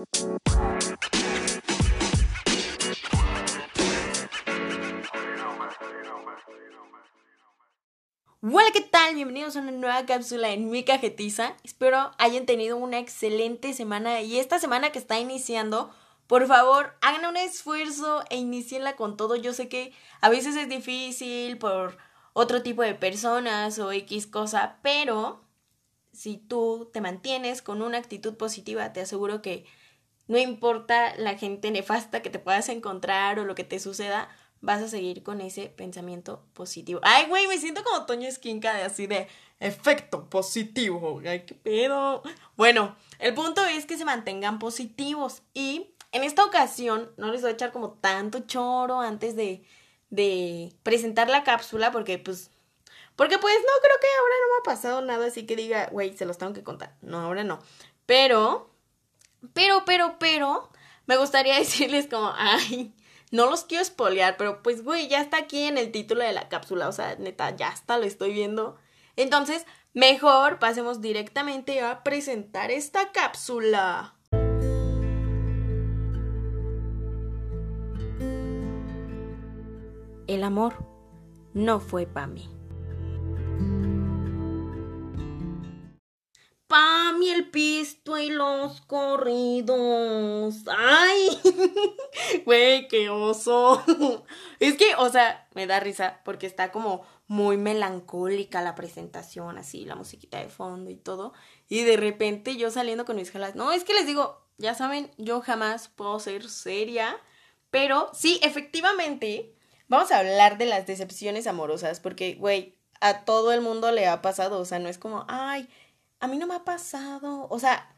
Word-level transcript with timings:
Hola, 0.00 0.06
¿qué 8.72 8.80
tal? 8.80 9.14
Bienvenidos 9.14 9.56
a 9.56 9.60
una 9.60 9.72
nueva 9.72 10.06
cápsula 10.06 10.52
en 10.52 10.70
mi 10.70 10.84
cajetiza. 10.84 11.54
Espero 11.64 12.12
hayan 12.16 12.46
tenido 12.46 12.78
una 12.78 12.98
excelente 12.98 13.74
semana 13.74 14.22
y 14.22 14.38
esta 14.38 14.58
semana 14.58 14.90
que 14.90 14.98
está 14.98 15.20
iniciando, 15.20 15.94
por 16.26 16.46
favor, 16.46 16.94
hagan 17.02 17.26
un 17.26 17.36
esfuerzo 17.36 18.24
e 18.30 18.38
inicienla 18.38 18.96
con 18.96 19.18
todo. 19.18 19.36
Yo 19.36 19.52
sé 19.52 19.68
que 19.68 19.92
a 20.22 20.30
veces 20.30 20.56
es 20.56 20.70
difícil 20.70 21.58
por 21.58 21.98
otro 22.32 22.62
tipo 22.62 22.80
de 22.80 22.94
personas 22.94 23.78
o 23.78 23.92
X 23.92 24.26
cosa, 24.26 24.78
pero 24.82 25.44
si 26.12 26.38
tú 26.38 26.88
te 26.90 27.02
mantienes 27.02 27.60
con 27.60 27.82
una 27.82 27.98
actitud 27.98 28.36
positiva, 28.36 28.94
te 28.94 29.02
aseguro 29.02 29.42
que 29.42 29.66
no 30.30 30.38
importa 30.38 31.12
la 31.16 31.36
gente 31.36 31.72
nefasta 31.72 32.22
que 32.22 32.30
te 32.30 32.38
puedas 32.38 32.68
encontrar 32.68 33.40
o 33.40 33.44
lo 33.44 33.56
que 33.56 33.64
te 33.64 33.80
suceda, 33.80 34.28
vas 34.60 34.80
a 34.80 34.86
seguir 34.86 35.24
con 35.24 35.40
ese 35.40 35.66
pensamiento 35.66 36.44
positivo. 36.52 37.00
Ay, 37.02 37.26
güey, 37.26 37.48
me 37.48 37.58
siento 37.58 37.82
como 37.82 38.06
Toño 38.06 38.28
Esquinca 38.28 38.72
de 38.74 38.84
así 38.84 39.08
de 39.08 39.26
efecto 39.58 40.30
positivo. 40.30 41.20
Ay, 41.26 41.46
qué 41.46 41.56
pedo. 41.56 42.22
Bueno, 42.56 42.94
el 43.18 43.34
punto 43.34 43.64
es 43.64 43.86
que 43.86 43.98
se 43.98 44.04
mantengan 44.04 44.60
positivos 44.60 45.42
y 45.52 45.96
en 46.12 46.22
esta 46.22 46.44
ocasión 46.44 47.10
no 47.16 47.32
les 47.32 47.40
voy 47.40 47.50
a 47.50 47.54
echar 47.54 47.72
como 47.72 47.94
tanto 47.94 48.38
choro 48.46 49.00
antes 49.00 49.34
de, 49.34 49.64
de 50.10 50.72
presentar 50.84 51.28
la 51.28 51.42
cápsula 51.42 51.90
porque 51.90 52.18
pues 52.18 52.52
porque 53.16 53.38
pues 53.38 53.54
no 53.54 53.82
creo 53.82 53.96
que 54.00 54.06
ahora 54.16 54.34
no 54.42 54.54
me 54.54 54.60
ha 54.60 54.76
pasado 54.76 55.02
nada 55.02 55.26
así 55.26 55.44
que 55.44 55.56
diga, 55.56 55.88
güey, 55.90 56.16
se 56.16 56.24
los 56.24 56.38
tengo 56.38 56.52
que 56.52 56.62
contar. 56.62 56.94
No, 57.02 57.18
ahora 57.18 57.42
no. 57.42 57.58
Pero 58.06 58.69
pero 59.54 59.84
pero 59.84 60.16
pero 60.18 60.70
me 61.06 61.16
gustaría 61.16 61.54
decirles 61.58 62.06
como, 62.06 62.32
ay, 62.36 62.94
no 63.30 63.48
los 63.48 63.64
quiero 63.64 63.82
espolear, 63.82 64.36
pero 64.36 64.62
pues, 64.62 64.84
güey, 64.84 65.08
ya 65.08 65.20
está 65.20 65.38
aquí 65.38 65.64
en 65.64 65.78
el 65.78 65.92
título 65.92 66.22
de 66.22 66.32
la 66.32 66.48
cápsula. 66.48 66.88
O 66.88 66.92
sea, 66.92 67.16
neta, 67.16 67.54
ya 67.56 67.68
está, 67.68 67.98
lo 67.98 68.04
estoy 68.04 68.32
viendo. 68.32 68.76
Entonces, 69.16 69.66
mejor 69.94 70.58
pasemos 70.58 71.00
directamente 71.00 71.80
a 71.80 72.02
presentar 72.02 72.70
esta 72.70 73.12
cápsula. 73.12 74.14
El 80.26 80.44
amor 80.44 80.76
no 81.54 81.80
fue 81.80 82.06
para 82.06 82.28
mí. 82.28 82.48
Pami 86.70 87.30
el 87.30 87.50
pisto 87.50 88.16
y 88.16 88.30
los 88.30 88.80
corridos. 88.82 90.54
¡Ay! 90.68 91.40
Güey, 92.46 92.86
qué 92.86 93.10
oso. 93.10 93.82
Es 94.60 94.76
que, 94.76 94.94
o 94.96 95.08
sea, 95.08 95.48
me 95.54 95.66
da 95.66 95.80
risa 95.80 96.20
porque 96.24 96.46
está 96.46 96.70
como 96.70 97.04
muy 97.26 97.56
melancólica 97.56 98.62
la 98.62 98.76
presentación, 98.76 99.58
así, 99.58 99.84
la 99.84 99.96
musiquita 99.96 100.38
de 100.38 100.48
fondo 100.48 100.90
y 100.90 100.96
todo. 100.96 101.32
Y 101.68 101.82
de 101.82 101.96
repente 101.96 102.56
yo 102.56 102.70
saliendo 102.70 103.04
con 103.04 103.16
mis 103.16 103.32
jalas. 103.32 103.56
No, 103.56 103.72
es 103.72 103.82
que 103.82 103.94
les 103.94 104.06
digo, 104.06 104.46
ya 104.56 104.74
saben, 104.74 105.10
yo 105.18 105.40
jamás 105.40 105.88
puedo 105.88 106.20
ser 106.20 106.48
seria. 106.48 107.16
Pero 107.72 108.10
sí, 108.14 108.38
efectivamente, 108.44 109.56
vamos 109.88 110.12
a 110.12 110.18
hablar 110.18 110.56
de 110.56 110.66
las 110.66 110.86
decepciones 110.86 111.48
amorosas. 111.48 111.98
Porque, 111.98 112.34
güey, 112.34 112.78
a 113.00 113.24
todo 113.24 113.50
el 113.52 113.60
mundo 113.60 113.90
le 113.90 114.06
ha 114.06 114.22
pasado. 114.22 114.60
O 114.60 114.64
sea, 114.64 114.78
no 114.78 114.88
es 114.88 114.98
como, 114.98 115.24
ay 115.26 115.68
a 116.20 116.28
mí 116.28 116.38
no 116.38 116.46
me 116.46 116.54
ha 116.54 116.64
pasado. 116.64 117.46
O 117.50 117.58
sea, 117.58 117.94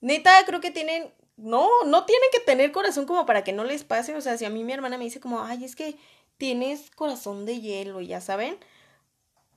neta, 0.00 0.44
creo 0.46 0.60
que 0.60 0.70
tienen. 0.70 1.12
No, 1.36 1.68
no 1.84 2.04
tienen 2.04 2.28
que 2.32 2.40
tener 2.40 2.70
corazón 2.70 3.06
como 3.06 3.26
para 3.26 3.42
que 3.42 3.52
no 3.52 3.64
les 3.64 3.84
pase. 3.84 4.14
O 4.14 4.20
sea, 4.20 4.38
si 4.38 4.44
a 4.44 4.50
mí 4.50 4.62
mi 4.62 4.72
hermana 4.72 4.96
me 4.96 5.04
dice 5.04 5.20
como, 5.20 5.42
ay, 5.42 5.64
es 5.64 5.74
que 5.74 5.98
tienes 6.38 6.90
corazón 6.92 7.44
de 7.44 7.60
hielo, 7.60 8.00
ya 8.00 8.20
saben. 8.20 8.56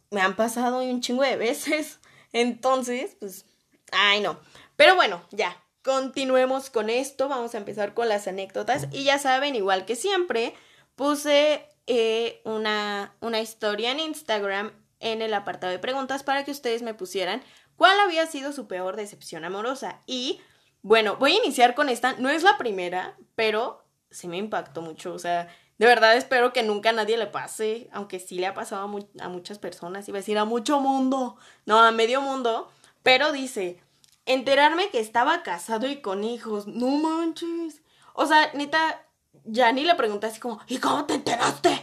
Me 0.10 0.22
han 0.22 0.36
pasado 0.36 0.82
un 0.82 1.02
chingo 1.02 1.24
de 1.24 1.38
veces. 1.38 2.00
Entonces, 2.34 3.16
pues, 3.20 3.46
ay, 3.92 4.22
no. 4.22 4.40
Pero 4.76 4.96
bueno, 4.96 5.22
ya. 5.32 5.64
Continuemos 5.84 6.70
con 6.70 6.90
esto. 6.90 7.30
Vamos 7.30 7.56
a 7.56 7.60
empezar 7.60 7.94
con 7.94 8.10
las 8.10 8.28
anécdotas. 8.28 8.88
Y 8.92 9.04
ya 9.04 9.20
saben, 9.20 9.56
igual 9.56 9.86
que 9.86 9.96
siempre, 9.96 10.54
puse 10.96 11.66
eh, 11.86 12.42
una, 12.44 13.16
una 13.22 13.40
historia 13.40 13.92
en 13.92 14.02
Instagram 14.02 14.74
en 15.00 15.22
el 15.22 15.34
apartado 15.34 15.72
de 15.72 15.80
preguntas 15.80 16.24
para 16.24 16.44
que 16.44 16.52
ustedes 16.52 16.82
me 16.82 16.94
pusieran 16.94 17.42
¿Cuál 17.78 18.00
había 18.00 18.26
sido 18.26 18.52
su 18.52 18.68
peor 18.68 18.96
decepción 18.96 19.46
amorosa? 19.46 20.02
Y 20.08 20.42
bueno, 20.82 21.16
voy 21.18 21.34
a 21.34 21.44
iniciar 21.44 21.76
con 21.76 21.90
esta. 21.90 22.14
No 22.14 22.30
es 22.30 22.44
la 22.44 22.58
primera, 22.58 23.16
pero 23.36 23.86
se 24.10 24.28
me 24.28 24.38
impactó 24.38 24.82
mucho. 24.82 25.14
O 25.14 25.20
sea, 25.20 25.48
de 25.78 25.86
verdad 25.86 26.18
espero 26.18 26.54
que 26.54 26.64
nunca 26.64 26.90
a 26.90 26.94
nadie 26.94 27.18
le 27.18 27.28
pase, 27.28 27.88
aunque 27.94 28.20
sí 28.20 28.36
le 28.36 28.48
ha 28.48 28.56
pasado 28.56 28.82
a, 28.82 29.24
a 29.26 29.30
muchas 29.30 29.60
personas. 29.60 30.10
Iba 30.10 30.18
a 30.18 30.22
decir 30.22 30.38
a 30.40 30.46
mucho 30.46 30.80
mundo, 30.80 31.38
no, 31.66 31.80
a 31.80 31.92
medio 31.92 32.20
mundo. 32.20 32.72
Pero 33.04 33.32
dice, 33.32 33.80
enterarme 34.26 34.90
que 34.90 35.00
estaba 35.00 35.44
casado 35.44 35.88
y 35.88 36.02
con 36.02 36.24
hijos. 36.24 36.66
No 36.66 36.88
manches. 36.88 37.84
O 38.14 38.26
sea, 38.26 38.52
neta, 38.54 39.06
ya 39.44 39.72
ni 39.72 39.84
le 39.84 39.94
pregunté 39.94 40.28
así 40.28 40.40
como, 40.40 40.60
¿y 40.68 40.80
cómo 40.80 41.06
te 41.06 41.14
enteraste? 41.14 41.80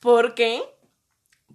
¿Por 0.00 0.34
qué? 0.34 0.62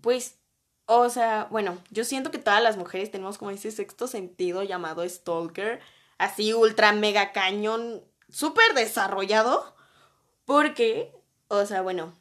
Pues 0.02 0.40
o 0.86 1.10
sea, 1.10 1.48
bueno, 1.52 1.78
yo 1.90 2.04
siento 2.04 2.32
que 2.32 2.38
todas 2.38 2.62
las 2.62 2.78
mujeres 2.78 3.12
tenemos 3.12 3.38
como 3.38 3.52
ese 3.52 3.72
sexto 3.72 4.08
sentido 4.08 4.64
llamado 4.64 5.08
stalker, 5.08 5.80
así 6.18 6.54
ultra 6.54 6.94
mega 6.94 7.32
cañón, 7.32 8.04
súper 8.30 8.74
desarrollado, 8.74 9.76
porque, 10.46 11.12
o 11.48 11.66
sea, 11.66 11.82
bueno, 11.82 12.14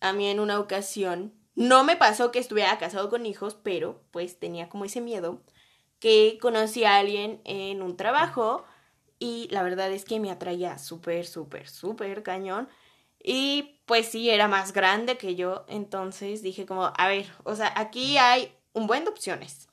a 0.00 0.12
mí 0.12 0.28
en 0.28 0.40
una 0.40 0.58
ocasión 0.58 1.34
no 1.54 1.84
me 1.84 1.96
pasó 1.96 2.30
que 2.30 2.38
estuviera 2.38 2.78
casado 2.78 3.10
con 3.10 3.26
hijos, 3.26 3.56
pero 3.62 4.02
pues 4.10 4.38
tenía 4.38 4.68
como 4.68 4.84
ese 4.84 5.00
miedo 5.00 5.42
que 5.98 6.38
conocí 6.40 6.84
a 6.84 6.96
alguien 6.96 7.40
en 7.44 7.82
un 7.82 7.96
trabajo 7.96 8.64
y 9.18 9.48
la 9.50 9.62
verdad 9.62 9.90
es 9.90 10.04
que 10.04 10.20
me 10.20 10.30
atraía 10.30 10.78
súper, 10.78 11.26
súper, 11.26 11.68
súper 11.68 12.22
cañón. 12.22 12.68
Y 13.22 13.77
pues 13.88 14.06
sí, 14.06 14.30
era 14.30 14.46
más 14.46 14.72
grande 14.72 15.18
que 15.18 15.34
yo, 15.34 15.64
entonces 15.66 16.42
dije 16.42 16.66
como, 16.66 16.92
a 16.96 17.08
ver, 17.08 17.26
o 17.42 17.56
sea, 17.56 17.72
aquí 17.74 18.18
hay 18.18 18.54
un 18.74 18.86
buen 18.86 19.04
de 19.04 19.10
opciones. 19.10 19.68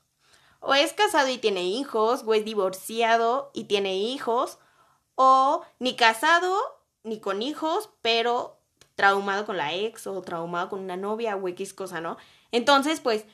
O 0.58 0.74
es 0.74 0.94
casado 0.94 1.28
y 1.28 1.38
tiene 1.38 1.62
hijos, 1.62 2.24
o 2.26 2.34
es 2.34 2.44
divorciado 2.44 3.50
y 3.54 3.64
tiene 3.64 3.94
hijos, 3.96 4.58
o 5.14 5.64
ni 5.78 5.94
casado 5.94 6.56
ni 7.04 7.20
con 7.20 7.42
hijos, 7.42 7.90
pero 8.02 8.58
traumado 8.96 9.44
con 9.44 9.58
la 9.58 9.74
ex 9.74 10.06
o 10.06 10.22
traumado 10.22 10.70
con 10.70 10.80
una 10.80 10.96
novia 10.96 11.36
o 11.36 11.46
X 11.48 11.74
cosa, 11.74 12.00
¿no? 12.00 12.16
Entonces, 12.50 13.00
pues 13.00 13.26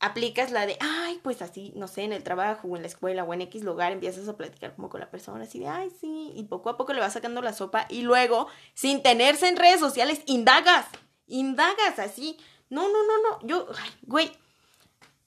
aplicas 0.00 0.50
la 0.52 0.66
de, 0.66 0.76
ay, 0.80 1.20
pues 1.22 1.42
así, 1.42 1.72
no 1.74 1.88
sé, 1.88 2.02
en 2.02 2.12
el 2.12 2.22
trabajo 2.22 2.68
o 2.68 2.76
en 2.76 2.82
la 2.82 2.88
escuela 2.88 3.24
o 3.24 3.34
en 3.34 3.42
X 3.42 3.64
lugar 3.64 3.92
empiezas 3.92 4.28
a 4.28 4.36
platicar 4.36 4.74
como 4.74 4.88
con 4.88 5.00
la 5.00 5.10
persona, 5.10 5.44
así 5.44 5.58
de, 5.58 5.68
ay, 5.68 5.90
sí, 6.00 6.32
y 6.34 6.44
poco 6.44 6.70
a 6.70 6.76
poco 6.76 6.92
le 6.92 7.00
vas 7.00 7.12
sacando 7.12 7.42
la 7.42 7.52
sopa 7.52 7.86
y 7.88 8.02
luego, 8.02 8.48
sin 8.74 9.02
tenerse 9.02 9.48
en 9.48 9.56
redes 9.56 9.80
sociales, 9.80 10.20
indagas, 10.26 10.86
indagas 11.26 11.98
así. 11.98 12.38
No, 12.70 12.82
no, 12.88 13.06
no, 13.06 13.22
no, 13.22 13.46
yo, 13.46 13.66
ay, 13.80 13.90
güey, 14.02 14.32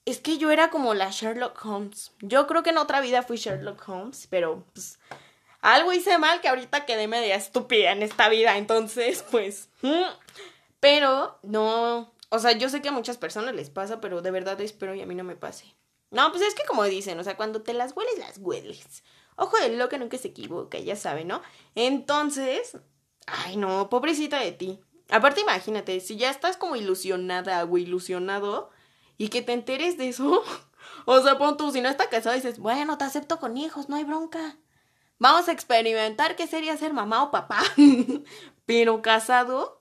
es 0.05 0.19
que 0.19 0.37
yo 0.37 0.51
era 0.51 0.69
como 0.69 0.93
la 0.93 1.09
Sherlock 1.09 1.63
Holmes. 1.65 2.11
Yo 2.21 2.47
creo 2.47 2.63
que 2.63 2.69
en 2.69 2.77
otra 2.77 3.01
vida 3.01 3.23
fui 3.23 3.37
Sherlock 3.37 3.87
Holmes, 3.87 4.27
pero 4.29 4.63
pues 4.73 4.99
algo 5.61 5.93
hice 5.93 6.17
mal 6.17 6.41
que 6.41 6.49
ahorita 6.49 6.85
quedé 6.85 7.07
media 7.07 7.35
estúpida 7.35 7.91
en 7.91 8.03
esta 8.03 8.29
vida, 8.29 8.57
entonces, 8.57 9.23
pues... 9.31 9.69
Mm. 9.81 10.03
Pero 10.79 11.37
no, 11.43 12.11
o 12.31 12.39
sea, 12.39 12.53
yo 12.53 12.69
sé 12.69 12.81
que 12.81 12.89
a 12.89 12.93
muchas 12.93 13.17
personas 13.17 13.53
les 13.53 13.69
pasa, 13.69 13.99
pero 13.99 14.21
de 14.21 14.31
verdad 14.31 14.59
espero 14.61 14.95
y 14.95 15.01
a 15.01 15.05
mí 15.05 15.15
no 15.15 15.25
me 15.25 15.35
pase. 15.35 15.75
No, 16.11 16.31
pues 16.31 16.41
es 16.43 16.55
que 16.55 16.63
como 16.65 16.85
dicen, 16.85 17.19
o 17.19 17.23
sea, 17.25 17.35
cuando 17.35 17.61
te 17.61 17.73
las 17.73 17.95
hueles, 17.95 18.17
las 18.17 18.37
hueles. 18.37 19.03
Ojo 19.35 19.57
de 19.57 19.75
loca 19.75 19.97
nunca 19.97 20.17
se 20.17 20.29
equivoca, 20.29 20.79
ya 20.79 20.95
sabe, 20.95 21.25
¿no? 21.25 21.41
Entonces, 21.75 22.77
ay 23.27 23.57
no, 23.57 23.89
pobrecita 23.89 24.39
de 24.39 24.53
ti. 24.53 24.79
Aparte, 25.09 25.41
imagínate, 25.41 25.99
si 25.99 26.15
ya 26.15 26.29
estás 26.29 26.55
como 26.55 26.77
ilusionada 26.77 27.65
o 27.65 27.77
ilusionado 27.77 28.69
y 29.17 29.27
que 29.27 29.41
te 29.41 29.51
enteres 29.51 29.97
de 29.97 30.07
eso. 30.07 30.41
o 31.05 31.21
sea, 31.21 31.37
pon 31.37 31.57
tú, 31.57 31.71
si 31.71 31.81
no 31.81 31.89
está 31.89 32.07
casado, 32.09 32.33
dices, 32.33 32.59
bueno, 32.59 32.97
te 32.97 33.03
acepto 33.03 33.39
con 33.39 33.57
hijos, 33.57 33.89
no 33.89 33.97
hay 33.97 34.05
bronca. 34.05 34.57
Vamos 35.19 35.49
a 35.49 35.51
experimentar 35.51 36.37
qué 36.37 36.47
sería 36.47 36.77
ser 36.77 36.93
mamá 36.93 37.23
o 37.23 37.31
papá. 37.31 37.61
Pero 38.65 39.01
casado, 39.01 39.80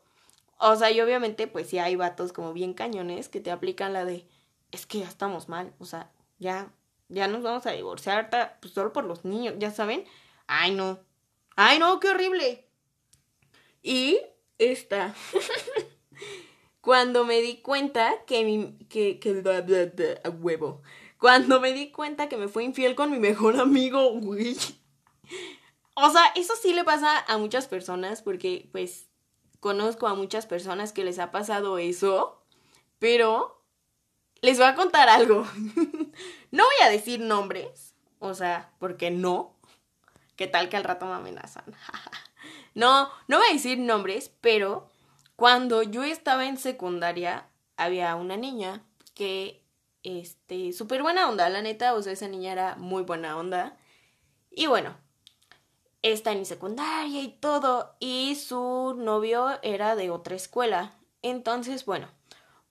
o 0.61 0.77
sea, 0.77 0.91
y 0.91 1.01
obviamente, 1.01 1.47
pues 1.47 1.69
sí 1.69 1.79
hay 1.79 1.97
vatos 1.97 2.33
como 2.33 2.53
bien 2.53 2.75
cañones 2.75 3.29
que 3.29 3.41
te 3.41 3.51
aplican 3.51 3.93
la 3.93 4.05
de, 4.05 4.29
es 4.71 4.87
que 4.87 5.01
ya 5.01 5.09
estamos 5.09 5.49
mal, 5.49 5.75
o 5.79 5.85
sea, 5.85 6.13
ya, 6.39 6.73
ya 7.09 7.29
nos 7.29 7.43
vamos 7.43 7.67
a 7.67 7.73
divorciar, 7.73 8.31
pues 8.61 8.73
solo 8.73 8.93
por 8.93 9.05
los 9.05 9.25
niños, 9.25 9.55
ya 9.59 9.71
saben. 9.71 10.05
Ay, 10.47 10.73
no. 10.75 11.01
Ay, 11.57 11.79
no, 11.79 12.01
qué 12.01 12.09
horrible. 12.09 12.67
Y 13.83 14.21
esta. 14.59 15.15
Cuando 16.81 17.25
me 17.25 17.41
di 17.41 17.59
cuenta 17.59 18.25
que 18.27 18.45
mi. 18.45 18.79
que. 18.89 19.19
que. 19.19 20.21
a 20.25 20.31
huevo. 20.31 20.83
Cuando 21.19 21.61
me 21.61 21.73
di 21.73 21.91
cuenta 21.91 22.29
que 22.29 22.37
me 22.37 22.49
fue 22.49 22.65
infiel 22.65 22.95
con 22.95 23.11
mi 23.11 23.19
mejor 23.19 23.61
amigo, 23.61 24.19
güey. 24.21 24.57
O 25.95 26.11
sea, 26.11 26.33
eso 26.35 26.55
sí 26.61 26.73
le 26.73 26.85
pasa 26.85 27.19
a 27.19 27.37
muchas 27.37 27.69
personas 27.69 28.23
porque 28.23 28.69
pues 28.73 29.10
conozco 29.61 30.09
a 30.09 30.15
muchas 30.15 30.47
personas 30.47 30.93
que 30.93 31.05
les 31.05 31.19
ha 31.19 31.31
pasado 31.31 31.79
eso, 31.79 32.43
pero 32.99 33.63
les 34.41 34.59
voy 34.59 34.67
a 34.67 34.75
contar 34.75 35.09
algo. 35.09 35.47
no 36.51 36.65
voy 36.65 36.75
a 36.83 36.91
decir 36.91 37.21
nombres, 37.21 37.95
o 38.19 38.35
sea, 38.35 38.73
porque 38.79 39.11
no. 39.11 39.55
¿Qué 40.37 40.47
tal 40.47 40.71
que 40.71 40.77
al 40.79 40.85
rato 40.85 41.07
me 41.07 41.13
amenazan? 41.13 41.65
no, 42.75 43.11
no 43.29 43.39
voy 43.39 43.47
a 43.51 43.53
decir 43.53 43.79
nombres, 43.79 44.33
pero 44.41 44.89
cuando 45.37 45.83
yo 45.83 46.03
estaba 46.03 46.47
en 46.47 46.57
secundaria 46.57 47.47
había 47.77 48.17
una 48.17 48.37
niña 48.37 48.83
que, 49.15 49.63
este, 50.03 50.73
súper 50.73 51.03
buena 51.03 51.29
onda, 51.29 51.49
la 51.51 51.61
neta, 51.61 51.95
o 51.95 52.03
sea, 52.03 52.13
esa 52.13 52.29
niña 52.29 52.53
era 52.53 52.77
muy 52.77 53.03
buena 53.03 53.37
onda. 53.37 53.77
Y 54.51 54.67
bueno, 54.67 54.97
está 56.03 56.33
en 56.33 56.47
secundaria 56.47 57.23
y 57.23 57.29
todo, 57.29 57.97
y 58.01 58.35
su 58.37 58.95
novio 58.99 59.59
era 59.63 59.97
de 59.97 60.11
otra 60.11 60.37
escuela. 60.37 60.93
Entonces, 61.23 61.85
bueno, 61.85 62.09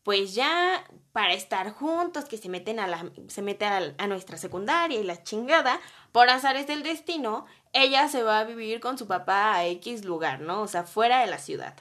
pues 0.04 0.34
ya 0.34 0.84
para 1.12 1.34
estar 1.34 1.72
juntos, 1.72 2.26
que 2.26 2.38
se 2.38 2.50
meten 2.50 2.80
a 2.80 2.88
la, 2.88 3.12
se 3.28 3.42
mete 3.42 3.66
a, 3.66 4.08
nuestra 4.08 4.38
secundaria 4.38 5.00
y 5.00 5.04
la 5.04 5.24
chingada, 5.24 5.80
por 6.12 6.30
azares 6.30 6.68
del 6.68 6.84
destino, 6.84 7.46
ella 7.74 8.08
se 8.08 8.24
va 8.24 8.40
a 8.40 8.44
vivir 8.44 8.80
con 8.80 8.98
su 8.98 9.08
papá 9.08 9.56
a 9.56 9.66
X 9.68 10.06
lugar, 10.06 10.42
¿no? 10.42 10.62
O 10.62 10.68
sea, 10.68 10.84
fuera 10.84 11.22
de 11.22 11.28
la 11.28 11.38
ciudad. 11.38 11.76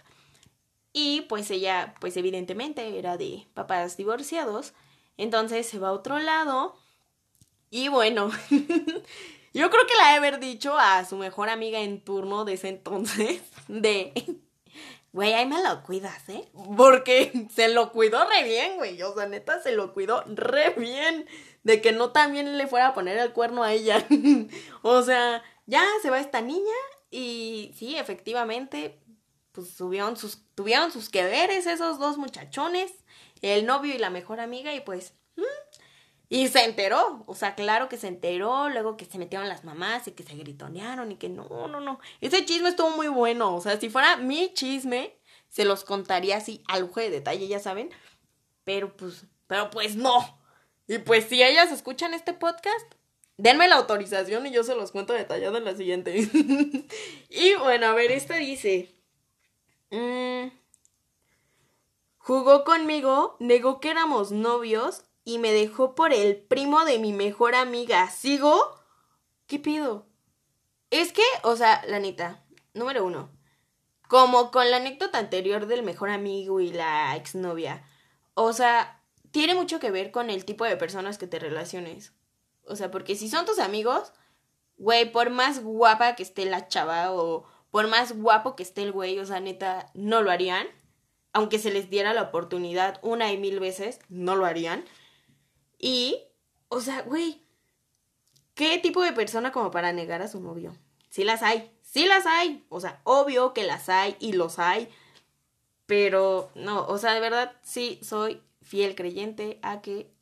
Y 0.93 1.23
pues 1.23 1.51
ella, 1.51 1.95
pues 2.01 2.17
evidentemente 2.17 2.99
era 2.99 3.17
de 3.17 3.47
papás 3.55 3.97
divorciados, 3.97 4.75
entonces 5.17 5.69
se 5.69 5.79
va 5.79 5.89
a 5.89 5.93
otro 5.93 6.19
lado. 6.19 6.77
Y 7.71 7.89
bueno, 7.89 8.31
Yo 9.55 9.71
creo 9.71 9.87
que 9.87 9.95
la 9.97 10.13
he 10.13 10.17
haber 10.17 10.41
dicho 10.41 10.79
a 10.79 11.05
su 11.05 11.17
mejor 11.17 11.49
amiga 11.49 11.81
en 11.81 12.03
turno 12.03 12.45
de 12.45 12.55
ese 12.55 12.69
entonces, 12.69 13.43
de, 13.69 14.13
güey, 15.13 15.33
ahí 15.33 15.47
me 15.47 15.63
lo 15.63 15.83
cuidas, 15.83 16.29
¿eh? 16.29 16.49
Porque 16.77 17.49
se 17.55 17.69
lo 17.69 17.93
cuidó 17.93 18.25
re 18.29 18.45
bien, 18.45 18.77
güey. 18.77 19.01
O 19.03 19.15
sea, 19.15 19.27
neta, 19.27 19.63
se 19.63 19.73
lo 19.73 19.93
cuidó 19.93 20.23
re 20.27 20.71
bien. 20.77 21.27
De 21.65 21.81
que 21.81 21.93
no 21.93 22.13
también 22.13 22.57
le 22.57 22.67
fuera 22.67 22.89
a 22.89 22.95
poner 22.95 23.19
el 23.19 23.33
cuerno 23.33 23.63
a 23.63 23.73
ella. 23.73 24.07
o 24.83 25.03
sea, 25.03 25.43
ya 25.67 25.85
se 26.03 26.11
va 26.11 26.21
esta 26.21 26.41
niña 26.41 26.75
y 27.11 27.73
sí, 27.77 27.97
efectivamente, 27.97 29.01
pues 29.53 29.77
tuvieron 29.77 30.17
sus, 30.17 30.43
tuvieron 30.55 30.93
sus 30.93 31.09
que 31.09 31.25
veres 31.25 31.67
esos 31.67 31.99
dos 31.99 32.17
muchachones, 32.17 32.93
el 33.43 33.67
novio 33.67 33.95
y 33.95 33.99
la 33.99 34.11
mejor 34.11 34.41
amiga, 34.41 34.75
y 34.75 34.81
pues 34.81 35.15
y 36.31 36.49
se 36.49 36.65
enteró, 36.65 37.25
o 37.27 37.35
sea, 37.35 37.55
claro 37.55 37.89
que 37.89 37.97
se 37.97 38.07
enteró, 38.07 38.69
luego 38.69 38.99
que 38.99 39.07
se 39.07 39.19
metieron 39.19 39.49
las 39.49 39.65
mamás 39.65 40.07
y 40.09 40.13
que 40.13 40.23
se 40.23 40.35
gritonearon 40.35 41.11
y 41.13 41.17
que 41.17 41.31
no, 41.31 41.69
no, 41.69 41.81
no. 41.81 42.01
Ese 42.21 42.45
chisme 42.45 42.69
estuvo 42.69 42.91
muy 42.91 43.09
bueno, 43.09 43.57
o 43.57 43.61
sea, 43.63 43.81
si 43.81 43.89
fuera 43.89 44.17
mi 44.19 44.53
chisme, 44.53 45.19
se 45.49 45.65
los 45.65 45.85
contaría 45.85 46.37
así 46.37 46.63
al 46.69 46.83
lujo 46.83 47.01
de 47.01 47.09
detalle, 47.09 47.49
ya 47.49 47.61
saben. 47.61 47.91
Pero 48.65 48.95
pues, 48.95 49.25
pero 49.47 49.71
pues 49.71 49.97
no. 49.97 50.39
Y 50.87 50.99
pues 50.99 51.25
si 51.25 51.43
ellas 51.43 51.73
escuchan 51.73 52.13
este 52.13 52.35
podcast, 52.35 52.95
denme 53.39 53.67
la 53.67 53.77
autorización 53.77 54.47
y 54.47 54.51
yo 54.51 54.65
se 54.65 54.75
los 54.75 54.93
cuento 54.93 55.15
detallado 55.15 55.57
en 55.57 55.65
la 55.65 55.77
siguiente. 55.77 56.15
y 57.31 57.55
bueno, 57.55 57.87
a 57.87 57.95
ver, 57.95 58.13
esta 58.13 58.37
dice... 58.37 58.95
Mm, 59.91 60.49
jugó 62.19 62.65
conmigo, 62.65 63.37
negó 63.41 63.81
que 63.81 63.91
éramos 63.91 64.33
novios 64.33 65.08
y 65.29 65.37
me 65.37 65.53
dejó 65.53 65.95
por 65.95 66.15
el 66.15 66.39
primo 66.39 66.87
de 66.87 66.99
mi 66.99 67.13
mejor 67.13 67.55
amiga. 67.55 68.09
¿Sigo? 68.09 68.81
¿Qué 69.47 69.59
pido? 69.59 70.07
Es 70.91 71.13
que, 71.13 71.23
o 71.43 71.55
sea, 71.55 71.85
la 71.87 72.01
neta, 72.01 72.43
número 72.73 73.05
uno, 73.05 73.29
como 74.09 74.51
con 74.51 74.71
la 74.71 74.79
anécdota 74.79 75.19
anterior 75.19 75.67
del 75.67 75.83
mejor 75.83 76.09
amigo 76.09 76.61
y 76.61 76.73
la 76.73 77.15
exnovia, 77.15 77.87
o 78.33 78.55
sea, 78.55 79.03
tiene 79.31 79.55
mucho 79.55 79.79
que 79.79 79.91
ver 79.91 80.13
con 80.13 80.31
el 80.31 80.47
tipo 80.47 80.65
de 80.65 80.79
personas 80.79 81.19
que 81.19 81.27
te 81.27 81.39
relaciones. 81.39 82.15
O 82.65 82.75
sea, 82.75 82.91
porque 82.91 83.15
si 83.15 83.29
son 83.29 83.45
tus 83.45 83.59
amigos, 83.59 84.15
güey, 84.79 85.13
por 85.13 85.29
más 85.29 85.63
guapa 85.63 86.17
que 86.17 86.23
esté 86.23 86.47
la 86.47 86.69
chava 86.69 87.13
o 87.13 87.45
por 87.71 87.87
más 87.87 88.17
guapo 88.17 88.57
que 88.57 88.63
esté 88.63 88.81
el 88.81 88.93
güey, 88.93 89.19
o 89.19 89.27
sea, 89.27 89.41
neta, 89.41 89.91
no 89.93 90.23
lo 90.23 90.31
harían. 90.31 90.67
Aunque 91.35 91.59
se 91.59 91.71
les 91.71 91.91
diera 91.91 92.15
la 92.15 92.23
oportunidad 92.23 92.99
una 93.03 93.31
y 93.31 93.37
mil 93.37 93.61
veces, 93.61 94.01
no 94.09 94.35
lo 94.35 94.47
harían. 94.47 94.87
Y, 95.79 96.23
o 96.69 96.81
sea, 96.81 97.03
güey, 97.03 97.43
¿qué 98.55 98.79
tipo 98.79 99.03
de 99.03 99.13
persona 99.13 99.53
como 99.53 99.71
para 99.71 99.93
negar 99.93 100.23
a 100.23 100.29
su 100.29 100.41
novio? 100.41 100.77
Sí 101.11 101.25
las 101.25 101.43
hay, 101.43 101.73
sí 101.83 102.07
las 102.07 102.27
hay. 102.27 102.65
O 102.69 102.81
sea, 102.81 103.01
obvio 103.05 103.55
que 103.55 103.65
las 103.65 103.89
hay 103.89 104.17
y 104.21 104.33
los 104.33 104.59
hay. 104.59 104.89
Pero 105.87 106.51
no, 106.55 106.87
o 106.87 106.99
sea, 106.99 107.15
de 107.15 107.21
verdad 107.21 107.57
sí 107.63 107.99
soy 108.03 108.43
fiel 108.63 108.95
creyente 108.95 109.59
a 109.63 109.81
que 109.81 110.13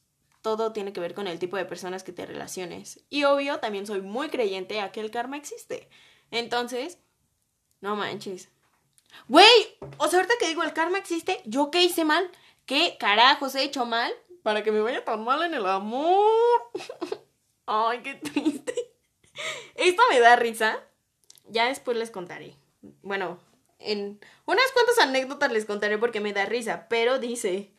todo 0.43 0.73
tiene 0.73 0.93
que 0.93 1.01
ver 1.01 1.15
con 1.15 1.27
el 1.27 1.41
tipo 1.41 1.57
de 1.57 1.65
personas 1.65 2.05
que 2.05 2.13
te 2.13 2.25
relaciones. 2.25 3.05
Y 3.11 3.25
obvio, 3.25 3.59
también 3.59 3.87
soy 3.87 4.01
muy 4.01 4.29
creyente 4.29 4.81
a 4.81 4.93
que 4.93 5.01
el 5.01 5.11
karma 5.11 5.37
existe. 5.37 5.89
Entonces, 6.31 6.99
no 7.81 7.97
manches. 7.97 8.49
Güey, 9.27 9.77
o 9.99 10.07
sea, 10.07 10.21
ahorita 10.21 10.35
que 10.39 10.47
digo 10.47 10.63
el 10.63 10.73
karma 10.73 10.99
existe, 10.99 11.41
¿yo 11.47 11.71
qué 11.71 11.83
hice 11.83 12.05
mal? 12.05 12.31
¿Qué 12.65 12.97
carajos 12.99 13.55
he 13.57 13.65
hecho 13.65 13.87
mal? 13.87 14.13
Para 14.47 14.63
que 14.63 14.71
me 14.71 14.81
vaya 14.81 15.05
tan 15.05 15.25
mal 15.25 15.43
en 15.43 15.55
el 15.55 15.67
amor. 15.67 16.71
Ay, 17.67 18.01
qué 18.05 18.15
triste. 18.15 18.93
Esto 19.75 20.01
me 20.09 20.21
da 20.21 20.37
risa. 20.37 20.85
Ya 21.49 21.67
después 21.67 21.97
les 21.97 22.13
contaré. 22.13 22.55
Bueno, 23.03 23.41
en 23.81 24.21
unas 24.45 24.71
cuantas 24.71 25.01
anécdotas 25.01 25.51
les 25.51 25.65
contaré 25.65 25.99
porque 25.99 26.21
me 26.21 26.33
da 26.33 26.45
risa, 26.45 26.87
pero 26.89 27.19
dice, 27.19 27.73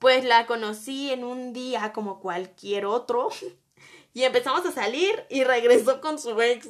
pues 0.00 0.24
la 0.24 0.46
conocí 0.46 1.12
en 1.12 1.22
un 1.22 1.52
día 1.52 1.92
como 1.92 2.18
cualquier 2.18 2.86
otro 2.86 3.28
y 4.12 4.24
empezamos 4.24 4.66
a 4.66 4.72
salir 4.72 5.24
y 5.30 5.44
regresó 5.44 6.00
con 6.00 6.18
su 6.18 6.42
ex. 6.42 6.68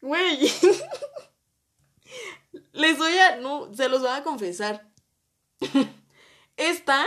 Güey. 0.00 0.50
Les 2.72 2.96
voy 2.96 3.18
a, 3.18 3.36
no, 3.36 3.74
se 3.74 3.90
los 3.90 4.00
voy 4.00 4.10
a 4.10 4.22
confesar. 4.22 4.88
Esta 6.56 7.06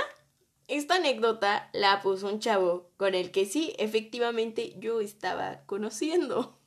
esta 0.70 0.96
anécdota 0.96 1.70
la 1.74 2.02
puso 2.02 2.28
un 2.28 2.40
chavo 2.40 2.92
con 2.98 3.16
el 3.16 3.32
que 3.32 3.46
sí, 3.46 3.74
efectivamente, 3.80 4.76
yo 4.78 5.02
estaba 5.02 5.64
conociendo. 5.66 6.58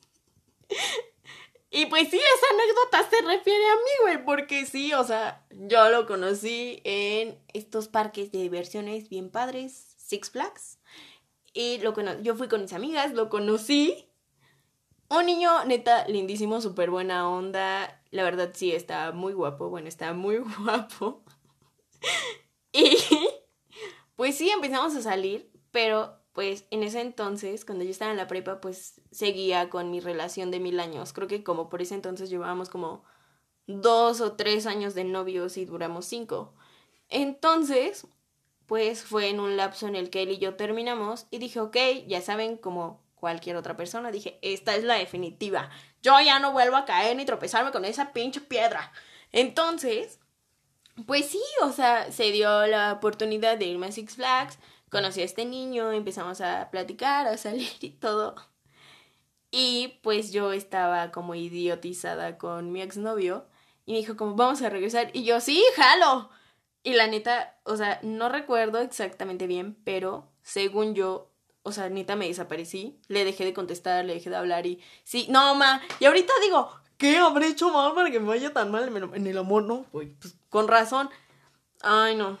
y 1.71 1.85
pues 1.85 2.09
sí, 2.09 2.17
esa 2.17 2.45
anécdota 2.53 3.09
se 3.09 3.25
refiere 3.25 3.65
a 3.65 3.75
mí, 3.75 3.91
güey, 4.01 4.25
porque 4.25 4.65
sí, 4.65 4.93
o 4.93 5.03
sea, 5.05 5.45
yo 5.51 5.89
lo 5.89 6.05
conocí 6.05 6.81
en 6.83 7.39
estos 7.53 7.87
parques 7.87 8.31
de 8.31 8.39
diversiones 8.39 9.09
bien 9.09 9.29
padres, 9.29 9.95
Six 9.97 10.31
Flags. 10.31 10.79
Y 11.53 11.77
lo 11.79 11.93
yo 12.21 12.35
fui 12.35 12.47
con 12.49 12.61
mis 12.61 12.73
amigas, 12.73 13.13
lo 13.13 13.29
conocí. 13.29 14.09
Un 15.09 15.27
niño, 15.27 15.63
neta, 15.65 16.07
lindísimo, 16.07 16.59
súper 16.59 16.89
buena 16.89 17.29
onda. 17.29 18.01
La 18.11 18.23
verdad, 18.23 18.51
sí, 18.53 18.71
está 18.71 19.11
muy 19.11 19.33
guapo. 19.33 19.69
Bueno, 19.69 19.87
está 19.87 20.13
muy 20.13 20.37
guapo. 20.59 21.23
y 22.73 22.97
pues 24.15 24.37
sí, 24.37 24.49
empezamos 24.49 24.95
a 24.95 25.01
salir, 25.01 25.51
pero 25.71 26.19
pues 26.33 26.65
en 26.71 26.83
ese 26.83 27.01
entonces, 27.01 27.63
cuando 27.63 27.83
yo 27.83 27.91
estaba 27.91 28.11
en 28.11 28.17
la 28.17 28.27
prepa, 28.27 28.59
pues 28.59 29.01
seguía 29.11 29.69
con 29.69 29.91
mi 29.91 29.99
relación 29.99 30.51
de 30.51 30.59
mil 30.59 30.79
años. 30.79 31.13
Creo 31.13 31.27
que 31.27 31.43
como 31.43 31.69
por 31.69 31.81
ese 31.81 31.95
entonces 31.95 32.29
llevábamos 32.29 32.69
como 32.69 33.03
dos 33.67 34.19
o 34.21 34.33
tres 34.33 34.65
años 34.65 34.95
de 34.95 35.03
novios 35.03 35.57
y 35.57 35.65
duramos 35.65 36.05
cinco. 36.05 36.53
Entonces, 37.09 38.07
pues 38.65 39.03
fue 39.03 39.29
en 39.29 39.39
un 39.39 39.57
lapso 39.57 39.87
en 39.87 39.95
el 39.95 40.09
que 40.09 40.23
él 40.23 40.31
y 40.31 40.39
yo 40.39 40.55
terminamos 40.55 41.27
y 41.29 41.37
dije, 41.37 41.59
ok, 41.59 41.77
ya 42.07 42.21
saben, 42.21 42.57
como 42.57 43.03
cualquier 43.15 43.55
otra 43.55 43.77
persona, 43.77 44.11
dije, 44.11 44.39
esta 44.41 44.75
es 44.75 44.83
la 44.83 44.95
definitiva. 44.95 45.69
Yo 46.01 46.19
ya 46.19 46.39
no 46.39 46.51
vuelvo 46.51 46.75
a 46.75 46.85
caer 46.85 47.15
ni 47.15 47.25
tropezarme 47.25 47.71
con 47.71 47.85
esa 47.85 48.11
pinche 48.11 48.41
piedra. 48.41 48.91
Entonces, 49.31 50.19
pues 51.05 51.27
sí, 51.27 51.41
o 51.63 51.71
sea, 51.71 52.11
se 52.11 52.31
dio 52.31 52.65
la 52.67 52.93
oportunidad 52.93 53.57
de 53.57 53.65
irme 53.65 53.87
a 53.87 53.91
Six 53.91 54.15
Flags, 54.15 54.59
conocí 54.89 55.21
a 55.21 55.25
este 55.25 55.45
niño, 55.45 55.91
empezamos 55.91 56.41
a 56.41 56.69
platicar, 56.71 57.27
a 57.27 57.37
salir 57.37 57.69
y 57.81 57.89
todo. 57.89 58.35
Y 59.51 59.99
pues 60.01 60.31
yo 60.31 60.51
estaba 60.51 61.11
como 61.11 61.35
idiotizada 61.35 62.37
con 62.37 62.71
mi 62.71 62.81
exnovio 62.81 63.47
y 63.85 63.91
me 63.91 63.99
dijo 63.99 64.17
como 64.17 64.35
vamos 64.35 64.61
a 64.61 64.69
regresar 64.69 65.09
y 65.13 65.23
yo 65.23 65.39
sí, 65.41 65.63
jalo. 65.75 66.29
Y 66.83 66.93
la 66.93 67.07
neta, 67.07 67.57
o 67.63 67.77
sea, 67.77 67.99
no 68.03 68.29
recuerdo 68.29 68.79
exactamente 68.79 69.47
bien, 69.47 69.77
pero 69.83 70.31
según 70.41 70.95
yo, 70.95 71.31
o 71.63 71.71
sea, 71.71 71.89
neta 71.89 72.15
me 72.15 72.27
desaparecí, 72.27 72.99
le 73.07 73.25
dejé 73.25 73.45
de 73.45 73.53
contestar, 73.53 74.03
le 74.05 74.15
dejé 74.15 74.29
de 74.29 74.35
hablar 74.35 74.65
y 74.65 74.81
sí, 75.03 75.27
no, 75.29 75.55
ma, 75.55 75.81
y 75.99 76.05
ahorita 76.05 76.33
digo, 76.41 76.69
¿qué 77.03 77.17
habré 77.17 77.47
hecho 77.47 77.69
mal 77.69 77.93
para 77.93 78.09
que 78.09 78.21
me 78.21 78.29
vaya 78.29 78.53
tan 78.53 78.71
mal 78.71 78.87
en 79.13 79.27
el 79.27 79.37
amor? 79.37 79.63
No, 79.63 79.85
pues, 79.91 80.07
con 80.49 80.69
razón. 80.69 81.09
Ay, 81.81 82.15
no. 82.15 82.39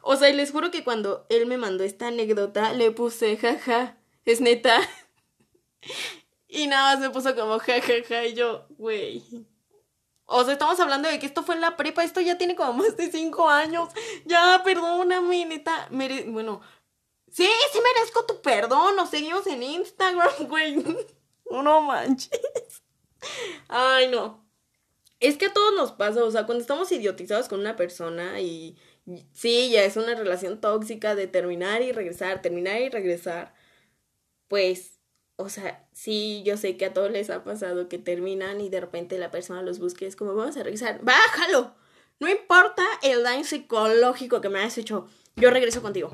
O 0.00 0.14
sea, 0.14 0.30
y 0.30 0.32
les 0.32 0.52
juro 0.52 0.70
que 0.70 0.84
cuando 0.84 1.26
él 1.28 1.46
me 1.46 1.58
mandó 1.58 1.82
esta 1.82 2.06
anécdota, 2.06 2.72
le 2.72 2.92
puse, 2.92 3.36
jaja, 3.36 3.96
es 4.24 4.40
neta. 4.40 4.80
Y 6.46 6.68
nada 6.68 6.92
más 6.92 7.00
me 7.00 7.10
puso 7.10 7.34
como 7.34 7.58
jajaja 7.58 8.26
y 8.26 8.34
yo, 8.34 8.64
güey. 8.78 9.24
O 10.26 10.44
sea, 10.44 10.52
estamos 10.52 10.78
hablando 10.78 11.08
de 11.08 11.18
que 11.18 11.26
esto 11.26 11.42
fue 11.42 11.56
en 11.56 11.60
la 11.60 11.76
prepa, 11.76 12.04
esto 12.04 12.20
ya 12.20 12.38
tiene 12.38 12.54
como 12.54 12.74
más 12.74 12.96
de 12.96 13.10
cinco 13.10 13.48
años. 13.48 13.88
Ya, 14.24 14.62
perdóname, 14.64 15.46
neta. 15.46 15.88
bueno, 15.90 16.60
sí, 17.28 17.50
sí 17.72 17.78
merezco 17.80 18.24
tu 18.24 18.40
perdón. 18.40 18.94
Nos 18.94 19.10
seguimos 19.10 19.44
en 19.48 19.64
Instagram, 19.64 20.30
güey. 20.48 20.76
No 21.50 21.80
manches. 21.82 22.83
Ay, 23.68 24.08
no. 24.08 24.44
Es 25.20 25.36
que 25.36 25.46
a 25.46 25.52
todos 25.52 25.74
nos 25.74 25.92
pasa, 25.92 26.22
o 26.24 26.30
sea, 26.30 26.46
cuando 26.46 26.62
estamos 26.62 26.90
idiotizados 26.92 27.48
con 27.48 27.60
una 27.60 27.76
persona 27.76 28.40
y 28.40 28.76
sí, 29.32 29.70
ya 29.70 29.84
es 29.84 29.96
una 29.96 30.14
relación 30.14 30.60
tóxica 30.60 31.14
de 31.14 31.26
terminar 31.26 31.82
y 31.82 31.92
regresar, 31.92 32.42
terminar 32.42 32.80
y 32.80 32.88
regresar, 32.88 33.54
pues, 34.48 34.98
o 35.36 35.48
sea, 35.48 35.86
sí, 35.92 36.42
yo 36.44 36.56
sé 36.56 36.76
que 36.76 36.86
a 36.86 36.92
todos 36.92 37.10
les 37.10 37.30
ha 37.30 37.44
pasado 37.44 37.88
que 37.88 37.98
terminan 37.98 38.60
y 38.60 38.68
de 38.68 38.80
repente 38.80 39.18
la 39.18 39.30
persona 39.30 39.62
los 39.62 39.78
busca 39.78 40.04
es 40.04 40.16
como, 40.16 40.34
vamos 40.34 40.56
a 40.56 40.62
regresar, 40.62 41.00
bájalo, 41.02 41.74
no 42.20 42.28
importa 42.28 42.84
el 43.02 43.22
daño 43.22 43.44
psicológico 43.44 44.40
que 44.40 44.48
me 44.48 44.60
has 44.60 44.76
hecho, 44.78 45.08
yo 45.36 45.50
regreso 45.50 45.82
contigo, 45.82 46.12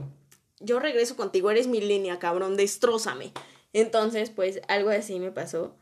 yo 0.60 0.78
regreso 0.78 1.16
contigo, 1.16 1.50
eres 1.50 1.66
mi 1.66 1.80
línea, 1.80 2.18
cabrón, 2.18 2.56
destrózame. 2.56 3.32
Entonces, 3.72 4.30
pues, 4.30 4.60
algo 4.68 4.90
así 4.90 5.18
me 5.20 5.30
pasó. 5.30 5.76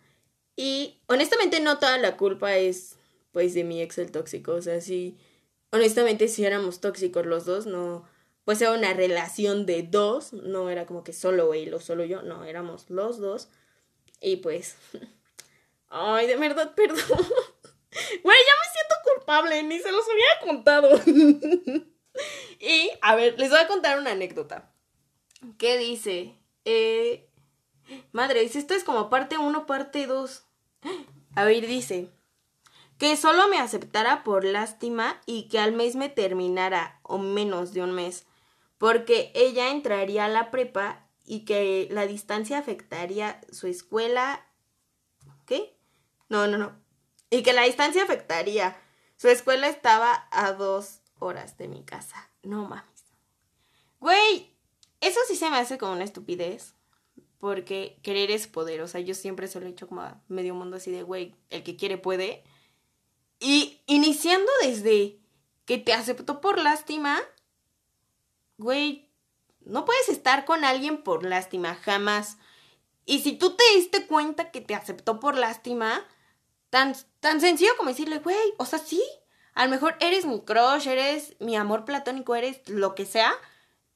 Y 0.61 1.01
honestamente 1.07 1.61
no 1.61 1.79
toda 1.79 1.99
la 1.99 2.17
culpa 2.17 2.57
es, 2.57 2.97
pues, 3.31 3.55
de 3.55 3.63
mi 3.63 3.81
ex 3.81 3.99
el 3.99 4.11
tóxico, 4.11 4.53
o 4.55 4.63
sea, 4.63 4.81
sí 4.81 5.17
honestamente 5.71 6.29
si 6.29 6.45
éramos 6.45 6.81
tóxicos 6.81 7.27
los 7.27 7.45
dos, 7.45 7.67
no, 7.67 8.05
pues 8.45 8.61
era 8.61 8.73
una 8.73 8.95
relación 8.95 9.67
de 9.67 9.83
dos, 9.83 10.33
no 10.33 10.71
era 10.71 10.87
como 10.87 11.05
que 11.05 11.13
solo 11.13 11.55
él 11.55 11.75
o 11.75 11.81
solo 11.81 12.05
yo, 12.05 12.23
no, 12.23 12.45
éramos 12.45 12.89
los 12.89 13.19
dos. 13.19 13.49
Y 14.21 14.37
pues, 14.37 14.77
ay, 15.89 16.27
de 16.27 16.37
verdad, 16.37 16.75
perdón. 16.77 17.27
Güey, 18.23 18.39
ya 18.39 18.55
me 18.61 18.73
siento 18.73 18.95
culpable, 19.15 19.63
ni 19.63 19.79
se 19.79 19.93
los 19.93 20.05
había 20.09 20.53
contado. 20.53 21.01
y, 22.61 22.91
a 23.01 23.17
ver, 23.17 23.39
les 23.39 23.51
voy 23.51 23.59
a 23.59 23.67
contar 23.67 23.99
una 23.99 24.13
anécdota. 24.13 24.73
¿Qué 25.57 25.79
dice? 25.79 26.35
Eh, 26.65 27.29
madre, 28.13 28.43
esto 28.43 28.75
es 28.75 28.85
como 28.85 29.09
parte 29.09 29.39
uno, 29.39 29.67
parte 29.67 30.07
dos. 30.07 30.45
A 31.35 31.45
ver, 31.45 31.67
dice, 31.67 32.11
que 32.99 33.17
solo 33.17 33.49
me 33.49 33.59
aceptara 33.59 34.25
por 34.25 34.45
lástima 34.45 35.21
y 35.25 35.49
que 35.49 35.59
al 35.59 35.73
mes 35.73 35.95
me 35.95 36.09
terminara, 36.09 37.01
o 37.03 37.19
menos 37.19 37.73
de 37.73 37.83
un 37.83 37.93
mes, 37.93 38.27
porque 38.77 39.31
ella 39.35 39.71
entraría 39.71 40.25
a 40.25 40.29
la 40.29 40.51
prepa 40.51 41.07
y 41.25 41.45
que 41.45 41.89
la 41.91 42.07
distancia 42.07 42.59
afectaría 42.59 43.41
su 43.53 43.67
escuela. 43.67 44.47
¿Qué? 45.47 45.77
No, 46.29 46.47
no, 46.47 46.59
no. 46.59 46.77
Y 47.31 47.43
que 47.43 47.53
la 47.53 47.63
distancia 47.63 48.03
afectaría. 48.03 48.77
Su 49.17 49.29
escuela 49.29 49.69
estaba 49.69 50.29
a 50.31 50.53
dos 50.53 51.01
horas 51.19 51.59
de 51.59 51.69
mi 51.69 51.85
casa. 51.85 52.31
No 52.43 52.67
mames. 52.67 53.05
Güey, 54.01 54.57
eso 55.01 55.21
sí 55.27 55.37
se 55.37 55.51
me 55.51 55.59
hace 55.59 55.77
como 55.77 55.93
una 55.93 56.05
estupidez. 56.05 56.75
Porque 57.39 57.99
querer 58.03 58.31
es 58.31 58.47
poder. 58.47 58.81
O 58.81 58.89
sea, 58.89 59.01
yo 59.01 59.15
siempre 59.15 59.49
se 59.49 59.61
lo 59.61 59.67
he 59.67 59.71
hecho 59.71 59.87
como 59.87 60.03
a 60.03 60.21
medio 60.29 60.55
mundo 60.55 60.77
así 60.77 60.91
de, 60.91 61.03
güey, 61.03 61.35
el 61.51 61.63
que 61.63 61.77
quiere 61.77 61.99
puede. 61.99 62.43
Y 63.41 63.81
iniciando 63.87 64.51
desde 64.63 65.19
que 65.65 65.79
te 65.79 65.93
aceptó 65.93 66.41
por 66.41 66.59
lástima, 66.59 67.21
güey, 68.57 69.09
no 69.61 69.85
puedes 69.85 70.09
estar 70.09 70.45
con 70.45 70.65
alguien 70.65 71.03
por 71.03 71.25
lástima, 71.25 71.75
jamás. 71.75 72.39
Y 73.05 73.21
si 73.21 73.33
tú 73.33 73.55
te 73.55 73.65
diste 73.75 74.07
cuenta 74.07 74.51
que 74.51 74.61
te 74.61 74.75
aceptó 74.75 75.21
por 75.21 75.37
lástima, 75.37 76.05
tan, 76.71 76.95
tan 77.21 77.41
sencillo 77.41 77.77
como 77.77 77.91
decirle, 77.91 78.19
güey, 78.19 78.55
o 78.59 78.67
sea, 78.67 78.79
sí, 78.79 79.03
a 79.55 79.65
lo 79.65 79.71
mejor 79.71 79.97
eres 80.01 80.27
mi 80.27 80.41
crush, 80.41 80.87
eres 80.87 81.37
mi 81.39 81.57
amor 81.57 81.85
platónico, 81.85 82.35
eres 82.35 82.69
lo 82.69 82.95
que 82.95 83.07
sea, 83.07 83.33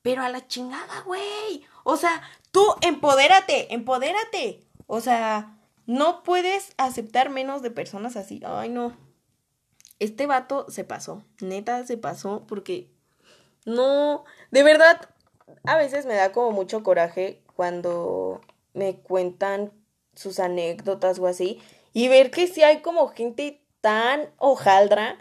pero 0.02 0.22
a 0.22 0.28
la 0.28 0.46
chingada, 0.46 1.02
güey. 1.06 1.64
O 1.84 1.96
sea, 1.96 2.22
tú 2.50 2.64
empodérate, 2.80 3.72
empodérate. 3.74 4.64
O 4.86 5.00
sea, 5.00 5.58
no 5.86 6.22
puedes 6.22 6.72
aceptar 6.76 7.30
menos 7.30 7.62
de 7.62 7.70
personas 7.70 8.16
así. 8.16 8.40
Ay, 8.44 8.68
no 8.68 8.96
este 10.02 10.26
vato 10.26 10.66
se 10.68 10.82
pasó, 10.82 11.22
neta 11.40 11.86
se 11.86 11.96
pasó 11.96 12.44
porque 12.48 12.90
no, 13.64 14.24
de 14.50 14.64
verdad, 14.64 15.00
a 15.62 15.76
veces 15.76 16.06
me 16.06 16.14
da 16.14 16.32
como 16.32 16.50
mucho 16.50 16.82
coraje 16.82 17.40
cuando 17.54 18.40
me 18.74 18.96
cuentan 18.96 19.70
sus 20.16 20.40
anécdotas 20.40 21.20
o 21.20 21.28
así 21.28 21.60
y 21.92 22.08
ver 22.08 22.32
que 22.32 22.48
si 22.48 22.64
hay 22.64 22.82
como 22.82 23.06
gente 23.08 23.62
tan 23.80 24.28
hojaldra 24.38 25.18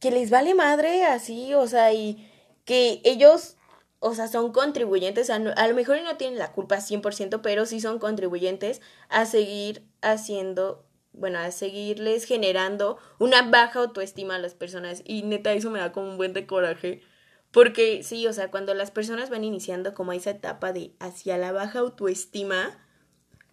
que 0.00 0.10
les 0.10 0.30
vale 0.30 0.54
madre 0.54 1.04
así, 1.04 1.54
o 1.54 1.68
sea, 1.68 1.92
y 1.92 2.28
que 2.64 3.00
ellos, 3.04 3.56
o 4.02 4.14
sea, 4.14 4.26
son 4.26 4.52
contribuyentes, 4.52 5.30
a, 5.30 5.38
lo 5.38 5.74
mejor 5.74 6.02
no 6.02 6.16
tienen 6.16 6.38
la 6.38 6.50
culpa 6.50 6.78
100%, 6.78 7.40
pero 7.40 7.66
sí 7.66 7.80
son 7.80 8.00
contribuyentes 8.00 8.82
a 9.08 9.26
seguir 9.26 9.86
haciendo 10.02 10.84
bueno, 11.12 11.38
a 11.38 11.50
seguirles 11.50 12.24
generando 12.24 12.98
una 13.18 13.42
baja 13.42 13.80
autoestima 13.80 14.36
a 14.36 14.38
las 14.38 14.54
personas. 14.54 15.02
Y 15.04 15.22
neta, 15.22 15.52
eso 15.52 15.70
me 15.70 15.78
da 15.78 15.92
como 15.92 16.08
un 16.08 16.16
buen 16.16 16.32
de 16.32 16.46
coraje. 16.46 17.02
Porque 17.50 18.02
sí, 18.02 18.26
o 18.26 18.32
sea, 18.32 18.50
cuando 18.50 18.72
las 18.72 18.90
personas 18.90 19.28
van 19.28 19.44
iniciando 19.44 19.92
como 19.92 20.14
esa 20.14 20.30
etapa 20.30 20.72
de 20.72 20.94
hacia 21.00 21.36
la 21.36 21.52
baja 21.52 21.80
autoestima, 21.80 22.78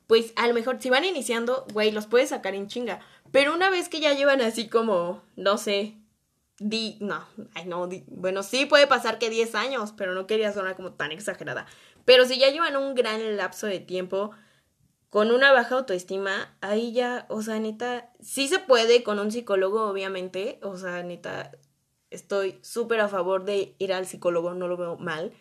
pues 0.08 0.32
a 0.38 0.48
lo 0.48 0.54
mejor 0.54 0.78
si 0.82 0.90
van 0.90 1.04
iniciando, 1.04 1.68
güey, 1.74 1.92
los 1.92 2.08
puedes 2.08 2.30
sacar 2.30 2.56
en 2.56 2.68
chinga. 2.68 3.02
Pero 3.32 3.54
una 3.54 3.70
vez 3.70 3.90
que 3.90 4.00
ya 4.00 4.14
llevan 4.14 4.42
así 4.42 4.70
como, 4.70 5.22
no 5.36 5.58
sé, 5.58 5.99
di, 6.60 6.98
no, 7.00 7.26
ay 7.54 7.66
no, 7.66 7.90
bueno, 8.08 8.44
sí 8.44 8.66
puede 8.66 8.88
pasar 8.88 9.18
que 9.18 9.30
10 9.30 9.56
años, 9.56 9.94
pero 9.96 10.14
no 10.14 10.28
quería 10.28 10.54
sonar 10.54 10.76
como 10.76 10.94
tan 10.94 11.12
exagerada. 11.12 11.66
Pero 12.06 12.26
si 12.26 12.40
ya 12.40 12.50
llevan 12.50 12.76
un 12.76 12.96
gran 12.96 13.38
lapso 13.38 13.68
de 13.68 13.80
tiempo, 13.80 14.32
con 15.10 15.32
una 15.32 15.52
baja 15.52 15.76
autoestima, 15.76 16.56
ahí 16.62 16.94
ya, 16.94 17.26
o 17.30 17.42
sea, 17.42 17.60
neta, 17.60 18.12
sí 18.22 18.48
se 18.48 18.60
puede 18.60 19.04
con 19.04 19.20
un 19.20 19.32
psicólogo, 19.32 19.88
obviamente, 19.88 20.60
o 20.62 20.78
sea, 20.78 21.02
neta, 21.04 21.52
estoy 22.10 22.60
súper 22.62 23.00
a 23.00 23.08
favor 23.08 23.44
de 23.44 23.76
ir 23.80 23.94
al 23.94 24.06
psicólogo, 24.06 24.54
no 24.54 24.68
lo 24.68 24.78
veo 24.78 24.98
mal, 24.98 25.34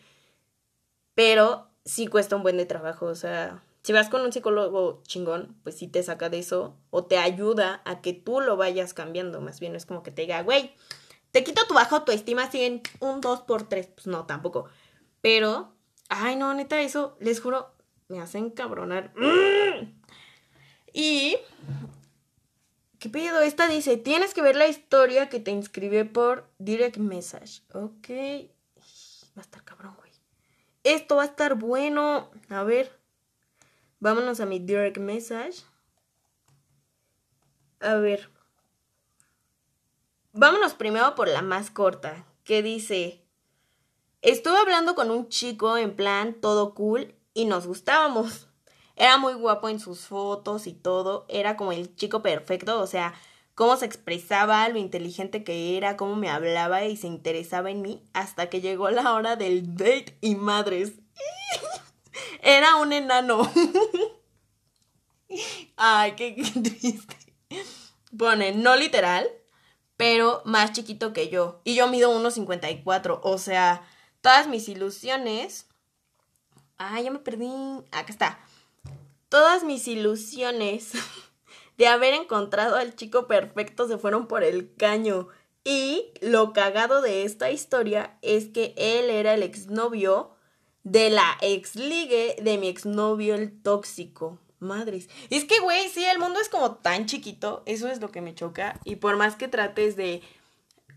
pero 1.13 1.67
sí 1.85 2.07
cuesta 2.07 2.35
un 2.35 2.43
buen 2.43 2.57
de 2.57 2.65
trabajo, 2.65 3.05
o 3.05 3.15
sea, 3.15 3.63
si 3.83 3.93
vas 3.93 4.09
con 4.09 4.21
un 4.21 4.33
psicólogo 4.33 5.01
chingón, 5.07 5.55
pues 5.63 5.77
sí 5.77 5.87
te 5.87 6.03
saca 6.03 6.29
de 6.29 6.39
eso 6.39 6.75
o 6.89 7.05
te 7.05 7.17
ayuda 7.17 7.81
a 7.85 8.01
que 8.01 8.13
tú 8.13 8.41
lo 8.41 8.57
vayas 8.57 8.93
cambiando, 8.93 9.41
más 9.41 9.59
bien 9.59 9.75
es 9.75 9.85
como 9.85 10.03
que 10.03 10.11
te 10.11 10.23
diga, 10.23 10.41
güey, 10.43 10.73
te 11.31 11.43
quito 11.43 11.65
tu 11.67 11.73
baja 11.73 11.97
autoestima 11.97 12.43
así 12.43 12.63
en 12.63 12.81
un 12.99 13.21
2 13.21 13.41
por 13.41 13.67
3, 13.67 13.87
pues 13.87 14.07
no, 14.07 14.25
tampoco, 14.25 14.69
pero, 15.21 15.73
ay 16.09 16.35
no, 16.35 16.53
neta, 16.53 16.79
eso, 16.81 17.17
les 17.19 17.41
juro, 17.41 17.73
me 18.07 18.19
hacen 18.21 18.49
cabronar. 18.49 19.13
Y... 20.93 21.37
¿Qué 22.99 23.09
pedo? 23.09 23.39
Esta 23.39 23.69
dice, 23.69 23.95
tienes 23.95 24.33
que 24.33 24.41
ver 24.41 24.57
la 24.57 24.67
historia 24.67 25.29
que 25.29 25.39
te 25.39 25.51
inscribí 25.51 26.03
por 26.03 26.49
direct 26.57 26.97
message. 26.97 27.61
Ok. 27.71 28.09
Va 29.37 29.41
a 29.41 29.41
estar 29.41 29.63
cabrón, 29.63 29.95
güey. 29.97 30.11
Esto 30.83 31.15
va 31.15 31.23
a 31.23 31.27
estar 31.27 31.55
bueno. 31.55 32.29
A 32.49 32.63
ver. 32.63 32.91
Vámonos 34.01 34.41
a 34.41 34.45
mi 34.45 34.59
direct 34.59 34.97
message. 34.97 35.63
A 37.79 37.95
ver. 37.95 38.29
Vámonos 40.39 40.73
primero 40.73 41.15
por 41.15 41.27
la 41.27 41.41
más 41.41 41.69
corta. 41.69 42.25
Que 42.45 42.63
dice, 42.63 43.25
estuve 44.21 44.57
hablando 44.57 44.95
con 44.95 45.11
un 45.11 45.27
chico 45.27 45.75
en 45.75 45.97
plan 45.97 46.33
todo 46.33 46.73
cool 46.75 47.13
y 47.33 47.43
nos 47.43 47.67
gustábamos. 47.67 48.47
Era 48.95 49.17
muy 49.17 49.33
guapo 49.33 49.67
en 49.67 49.81
sus 49.81 50.07
fotos 50.07 50.65
y 50.65 50.71
todo, 50.71 51.25
era 51.27 51.57
como 51.57 51.73
el 51.73 51.93
chico 51.93 52.21
perfecto, 52.21 52.79
o 52.79 52.87
sea, 52.87 53.13
cómo 53.53 53.75
se 53.75 53.85
expresaba, 53.85 54.69
lo 54.69 54.77
inteligente 54.77 55.43
que 55.43 55.75
era, 55.75 55.97
cómo 55.97 56.15
me 56.15 56.29
hablaba 56.29 56.85
y 56.85 56.95
se 56.95 57.07
interesaba 57.07 57.69
en 57.69 57.81
mí, 57.81 58.01
hasta 58.13 58.49
que 58.49 58.61
llegó 58.61 58.89
la 58.91 59.13
hora 59.13 59.35
del 59.35 59.75
date 59.75 60.17
y 60.21 60.35
madres. 60.35 60.93
Era 62.41 62.77
un 62.77 62.93
enano. 62.93 63.41
Ay, 65.75 66.13
qué, 66.13 66.31
triste. 66.63 67.17
Pone, 68.17 68.53
no 68.53 68.77
literal, 68.77 69.29
pero 69.99 70.41
más 70.45 70.71
chiquito 70.71 71.11
que 71.11 71.27
yo. 71.27 71.59
Y 71.65 71.75
yo 71.75 71.89
mido 71.89 72.17
1,54. 72.17 73.19
O 73.21 73.37
sea, 73.37 73.83
todas 74.21 74.47
mis 74.47 74.69
ilusiones 74.69 75.67
Ah, 76.79 77.01
ya 77.01 77.11
me 77.11 77.19
perdí. 77.19 77.51
Acá 77.91 78.07
está. 78.09 78.39
Todas 79.27 79.65
mis 79.65 79.85
ilusiones 79.89 80.93
de 81.77 81.87
haber 81.87 82.13
encontrado 82.13 82.77
al 82.77 82.95
chico 82.95 83.27
perfecto 83.27 83.87
se 83.87 83.97
fueron 83.97 84.27
por 84.27 84.43
el 84.43 84.73
caño. 84.75 85.27
Y 85.65 86.13
lo 86.21 86.53
cagado 86.53 87.01
de 87.01 87.25
esta 87.25 87.51
historia 87.51 88.17
es 88.21 88.47
que 88.47 88.73
él 88.77 89.09
era 89.09 89.33
el 89.33 89.43
exnovio 89.43 90.31
de 90.83 91.09
la 91.09 91.37
exligue 91.41 92.37
de 92.41 92.57
mi 92.57 92.69
exnovio 92.69 93.35
el 93.35 93.61
tóxico. 93.61 94.39
Madres. 94.59 95.09
Es 95.29 95.45
que, 95.45 95.59
güey, 95.59 95.89
sí, 95.89 96.05
el 96.05 96.19
mundo 96.19 96.39
es 96.39 96.49
como 96.49 96.75
tan 96.75 97.05
chiquito, 97.05 97.63
eso 97.65 97.87
es 97.87 98.01
lo 98.01 98.11
que 98.11 98.21
me 98.21 98.35
choca. 98.35 98.79
Y 98.83 98.97
por 98.97 99.17
más 99.17 99.35
que 99.35 99.47
trates 99.47 99.95
de, 99.95 100.21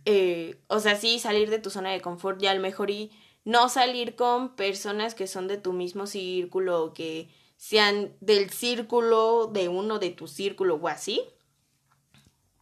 eh, 0.05 0.61
o 0.69 0.81
sea, 0.81 0.97
sí, 0.97 1.19
salir 1.19 1.51
de 1.51 1.59
tu 1.59 1.71
zona 1.71 1.91
de 1.91 2.01
confort, 2.01 2.41
ya 2.41 2.51
al 2.51 2.61
mejor 2.61 2.91
y 2.91 3.11
no 3.45 3.69
salir 3.69 4.15
con 4.15 4.55
personas 4.55 5.15
que 5.15 5.27
son 5.27 5.49
de 5.49 5.59
tu 5.59 5.73
mismo 5.73 6.07
círculo 6.07 6.85
o 6.85 6.95
que 6.95 7.29
sean 7.57 8.13
del 8.21 8.51
círculo 8.51 9.47
de 9.47 9.69
uno 9.69 9.99
de 9.99 10.11
tu 10.11 10.27
círculo 10.27 10.77
o 10.77 10.89
así, 10.89 11.23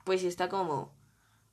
pues 0.05 0.25
está 0.25 0.49
como 0.49 0.93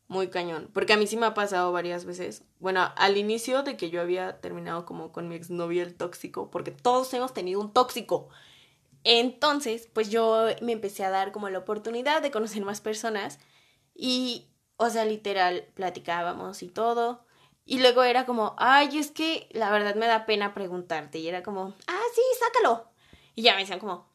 muy 0.08 0.30
cañón. 0.30 0.70
Porque 0.74 0.94
a 0.94 0.98
mí 0.98 1.08
sí 1.08 1.18
me 1.18 1.25
ha 1.25 1.34
pasado 1.34 1.72
varias 1.72 2.06
veces. 2.06 2.44
Bueno, 2.60 2.89
al 2.96 3.18
inicio 3.18 3.63
de 3.63 3.77
que 3.77 3.89
yo 3.89 4.01
había 4.01 4.39
terminado 4.39 4.86
como 4.86 5.12
con 5.12 5.27
mi 5.27 5.36
exnovio 5.36 5.84
el 5.84 5.96
tóxico, 5.96 6.50
porque 6.50 6.72
todos 6.72 7.13
hemos 7.13 7.34
tenido 7.34 7.60
un 7.60 7.72
tóxico. 7.74 8.30
Entonces, 9.10 9.88
pues 9.94 10.10
yo 10.10 10.48
me 10.62 10.74
empecé 10.74 11.06
a 11.06 11.10
dar 11.10 11.32
como 11.32 11.48
la 11.50 11.60
oportunidad 11.60 12.22
de 12.22 12.30
conocer 12.30 12.66
más 12.66 12.82
personas 12.82 13.40
y, 13.96 14.50
o 14.76 14.90
sea, 14.90 15.06
literal, 15.06 15.66
platicábamos 15.76 16.62
y 16.62 16.68
todo. 16.68 17.26
Y 17.64 17.80
luego 17.80 18.04
era 18.04 18.26
como, 18.26 18.54
ay, 18.58 18.98
es 18.98 19.12
que 19.12 19.48
la 19.52 19.72
verdad 19.72 19.96
me 19.96 20.08
da 20.08 20.26
pena 20.26 20.54
preguntarte. 20.54 21.20
Y 21.20 21.30
era 21.30 21.42
como, 21.42 21.74
ah, 21.88 22.02
sí, 22.14 22.22
sácalo. 22.38 22.92
Y 23.34 23.44
ya 23.44 23.54
me 23.54 23.62
decían 23.62 23.80
como, 23.80 24.10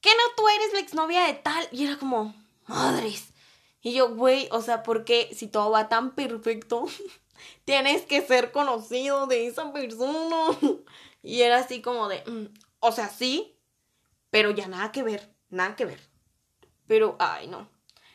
¿qué 0.00 0.08
no 0.16 0.34
tú 0.34 0.48
eres 0.48 0.72
la 0.72 0.80
exnovia 0.80 1.24
de 1.24 1.34
tal? 1.34 1.68
Y 1.70 1.84
era 1.84 1.98
como, 1.98 2.34
madres. 2.66 3.34
Y 3.82 3.92
yo, 3.92 4.14
güey, 4.14 4.48
o 4.50 4.62
sea, 4.62 4.82
¿por 4.82 5.04
qué 5.04 5.28
si 5.34 5.48
todo 5.48 5.70
va 5.72 5.90
tan 5.90 6.14
perfecto, 6.14 6.86
tienes 7.66 8.00
que 8.06 8.22
ser 8.22 8.50
conocido 8.50 9.26
de 9.26 9.46
esa 9.46 9.74
persona? 9.74 10.56
Y 11.20 11.42
era 11.42 11.58
así 11.58 11.82
como 11.82 12.08
de, 12.08 12.22
mm, 12.24 12.46
o 12.78 12.92
sea, 12.92 13.08
sí, 13.08 13.57
pero 14.30 14.50
ya 14.50 14.68
nada 14.68 14.92
que 14.92 15.02
ver, 15.02 15.34
nada 15.50 15.76
que 15.76 15.84
ver. 15.84 16.00
Pero, 16.86 17.16
ay, 17.18 17.48
no. 17.48 17.68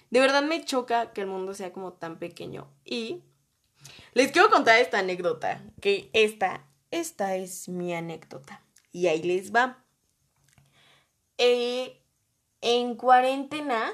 De 0.09 0.19
verdad 0.19 0.43
me 0.43 0.63
choca 0.63 1.11
que 1.13 1.21
el 1.21 1.27
mundo 1.27 1.53
sea 1.53 1.73
como 1.73 1.93
tan 1.93 2.19
pequeño. 2.19 2.69
Y 2.85 3.23
les 4.13 4.31
quiero 4.31 4.49
contar 4.49 4.79
esta 4.79 4.99
anécdota, 4.99 5.61
que 5.81 6.09
esta, 6.13 6.67
esta 6.91 7.35
es 7.35 7.67
mi 7.67 7.93
anécdota. 7.93 8.61
Y 8.91 9.07
ahí 9.07 9.23
les 9.23 9.53
va. 9.53 9.83
Eh, 11.37 11.99
en 12.61 12.95
cuarentena, 12.95 13.91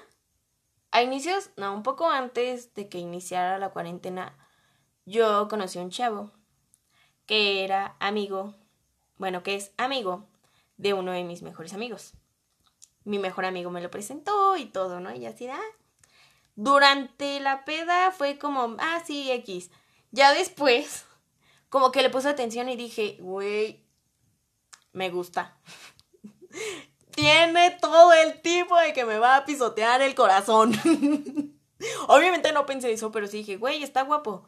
a 0.91 1.01
inicios, 1.01 1.51
no, 1.57 1.73
un 1.73 1.83
poco 1.83 2.09
antes 2.09 2.73
de 2.75 2.89
que 2.89 2.99
iniciara 2.99 3.57
la 3.57 3.69
cuarentena, 3.69 4.37
yo 5.05 5.47
conocí 5.47 5.79
a 5.79 5.81
un 5.81 5.89
chavo 5.89 6.31
que 7.25 7.63
era 7.63 7.95
amigo, 7.99 8.55
bueno, 9.17 9.41
que 9.41 9.55
es 9.55 9.71
amigo 9.77 10.28
de 10.79 10.93
uno 10.93 11.11
de 11.11 11.23
mis 11.23 11.41
mejores 11.41 11.73
amigos. 11.73 12.13
Mi 13.03 13.19
mejor 13.19 13.45
amigo 13.45 13.69
me 13.69 13.81
lo 13.81 13.91
presentó 13.91 14.55
y 14.55 14.65
todo, 14.65 14.99
¿no? 14.99 15.13
Y 15.13 15.25
así, 15.25 15.47
ah. 15.47 15.59
Durante 16.55 17.39
la 17.41 17.65
peda 17.65 18.11
fue 18.11 18.39
como, 18.39 18.77
ah, 18.79 19.03
sí, 19.05 19.29
X. 19.29 19.69
Ya 20.11 20.33
después, 20.33 21.05
como 21.69 21.91
que 21.91 22.01
le 22.01 22.09
puse 22.09 22.29
atención 22.29 22.69
y 22.69 22.77
dije, 22.77 23.17
güey, 23.19 23.85
me 24.93 25.09
gusta. 25.09 25.57
Tiene 27.11 27.71
todo 27.81 28.13
el 28.13 28.41
tipo 28.41 28.77
de 28.77 28.93
que 28.93 29.03
me 29.03 29.19
va 29.19 29.35
a 29.35 29.45
pisotear 29.45 30.01
el 30.01 30.15
corazón. 30.15 30.73
Obviamente 32.07 32.53
no 32.53 32.65
pensé 32.65 32.93
eso, 32.93 33.11
pero 33.11 33.27
sí 33.27 33.39
dije, 33.39 33.57
güey, 33.57 33.83
está 33.83 34.03
guapo. 34.03 34.47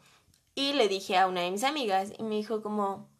Y 0.54 0.72
le 0.72 0.88
dije 0.88 1.18
a 1.18 1.26
una 1.26 1.42
de 1.42 1.50
mis 1.50 1.64
amigas 1.64 2.10
y 2.18 2.22
me 2.22 2.36
dijo 2.36 2.62
como, 2.62 3.10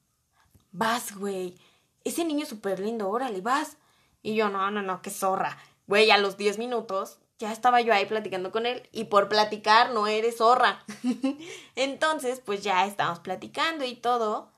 vas, 0.71 1.15
güey, 1.15 1.59
ese 2.05 2.25
niño 2.25 2.43
es 2.43 2.49
súper 2.49 2.81
lindo, 2.81 3.09
órale, 3.09 3.41
vas. 3.41 3.77
Y 4.23 4.35
yo, 4.35 4.49
no, 4.49 4.71
no, 4.71 4.83
no, 4.83 5.03
qué 5.03 5.11
zorra. 5.11 5.59
Güey, 5.87 6.11
a 6.11 6.19
los 6.19 6.37
10 6.37 6.59
minutos 6.59 7.19
ya 7.39 7.53
estaba 7.53 7.81
yo 7.81 7.93
ahí 7.93 8.07
platicando 8.07 8.53
con 8.53 8.67
él 8.67 8.89
y 8.93 9.05
por 9.05 9.29
platicar 9.29 9.91
no 9.91 10.07
eres 10.07 10.37
zorra. 10.37 10.85
Entonces, 11.77 12.41
pues 12.41 12.63
ya 12.63 12.87
estábamos 12.87 13.19
platicando 13.19 13.85
y 13.85 13.97
todo. 13.97 14.53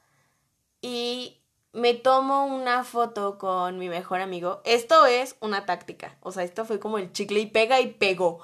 Y 0.83 1.41
me 1.73 1.95
tomo 1.95 2.45
una 2.45 2.85
foto 2.85 3.39
con 3.39 3.79
mi 3.79 3.89
mejor 3.89 4.21
amigo. 4.21 4.61
Esto 4.65 5.07
es 5.07 5.37
una 5.41 5.65
táctica. 5.65 6.19
O 6.21 6.31
sea, 6.31 6.45
esto 6.45 6.65
fue 6.67 6.79
como 6.79 6.99
el 6.99 7.11
chicle 7.13 7.41
y 7.41 7.47
pega 7.47 7.81
y 7.81 7.95
pegó. 7.95 8.41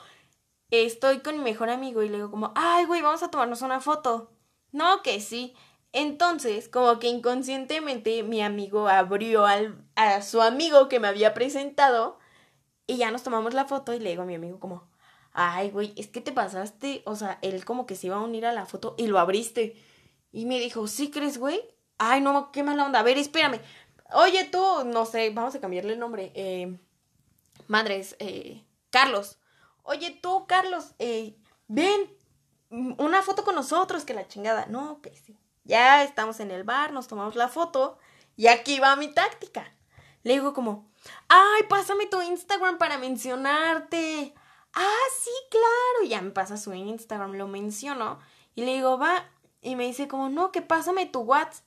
Estoy 0.70 1.20
con 1.20 1.36
mi 1.36 1.44
mejor 1.44 1.68
amigo 1.68 2.02
y 2.02 2.08
le 2.08 2.16
digo 2.16 2.30
como, 2.30 2.52
ay, 2.54 2.86
güey, 2.86 3.02
vamos 3.02 3.22
a 3.22 3.30
tomarnos 3.30 3.60
una 3.62 3.80
foto. 3.80 4.30
No, 4.72 5.02
que 5.02 5.20
sí. 5.20 5.54
Entonces, 5.92 6.68
como 6.68 6.98
que 6.98 7.09
inconscientemente 7.09 8.22
mi 8.22 8.42
amigo 8.42 8.88
abrió 8.88 9.46
al, 9.46 9.85
a 9.96 10.22
su 10.22 10.40
amigo 10.40 10.88
que 10.88 11.00
me 11.00 11.09
había 11.09 11.35
presentado 11.35 12.18
y 12.87 12.96
ya 12.98 13.11
nos 13.11 13.22
tomamos 13.22 13.55
la 13.55 13.64
foto 13.66 13.94
y 13.94 14.00
le 14.00 14.11
digo 14.11 14.22
a 14.22 14.26
mi 14.26 14.35
amigo 14.35 14.61
como, 14.61 14.88
ay, 15.33 15.70
güey, 15.70 15.92
es 15.96 16.09
que 16.09 16.20
te 16.20 16.33
pasaste, 16.33 17.03
o 17.07 17.16
sea, 17.16 17.38
él 17.42 17.64
como 17.64 17.87
que 17.87 17.96
se 17.96 18.09
iba 18.09 18.16
a 18.16 18.20
unir 18.20 18.46
a 18.46 18.53
la 18.53 18.66
foto 18.66 18.94
y 18.98 19.07
lo 19.07 19.18
abriste. 19.18 19.76
Y 20.33 20.46
me 20.46 20.61
dijo, 20.61 20.87
¿sí 20.87 21.11
crees, 21.11 21.38
güey? 21.38 21.61
Ay, 21.98 22.20
no, 22.20 22.53
qué 22.53 22.62
mala 22.62 22.87
onda. 22.87 23.00
A 23.00 23.03
ver, 23.03 23.18
espérame. 23.18 23.61
Oye, 24.12 24.44
tú, 24.44 24.85
no 24.87 25.07
sé, 25.07 25.31
vamos 25.31 25.55
a 25.55 25.61
cambiarle 25.61 25.92
el 25.94 25.98
nombre. 25.98 26.33
Eh, 26.35 26.79
madres, 27.68 28.16
eh, 28.18 28.64
Carlos. 28.90 29.38
Oye, 29.83 30.18
tú, 30.22 30.46
Carlos, 30.46 30.94
eh, 30.98 31.37
ven, 31.68 32.11
una 32.70 33.22
foto 33.22 33.44
con 33.44 33.55
nosotros, 33.55 34.05
que 34.05 34.14
la 34.14 34.29
chingada. 34.29 34.66
No, 34.66 35.00
que 35.00 35.14
sí. 35.16 35.37
Ya 35.70 36.02
estamos 36.02 36.40
en 36.40 36.50
el 36.50 36.64
bar, 36.64 36.92
nos 36.92 37.06
tomamos 37.06 37.37
la 37.37 37.46
foto 37.46 37.96
y 38.37 38.48
aquí 38.48 38.80
va 38.80 38.96
mi 38.96 39.06
táctica. 39.06 39.72
Le 40.24 40.33
digo 40.33 40.52
como, 40.52 40.90
ay, 41.28 41.62
pásame 41.68 42.06
tu 42.06 42.20
Instagram 42.20 42.76
para 42.76 42.98
mencionarte. 42.98 44.35
Ah, 44.74 45.04
sí, 45.22 45.30
claro. 45.48 46.09
Ya 46.09 46.22
me 46.22 46.33
pasa 46.33 46.56
su 46.56 46.74
Instagram, 46.74 47.35
lo 47.35 47.46
menciono. 47.46 48.18
Y 48.56 48.64
le 48.64 48.74
digo, 48.74 48.98
va. 48.98 49.30
Y 49.61 49.76
me 49.76 49.87
dice 49.87 50.09
como, 50.09 50.28
no, 50.28 50.50
que 50.50 50.61
pásame 50.61 51.06
tu 51.06 51.20
WhatsApp. 51.20 51.64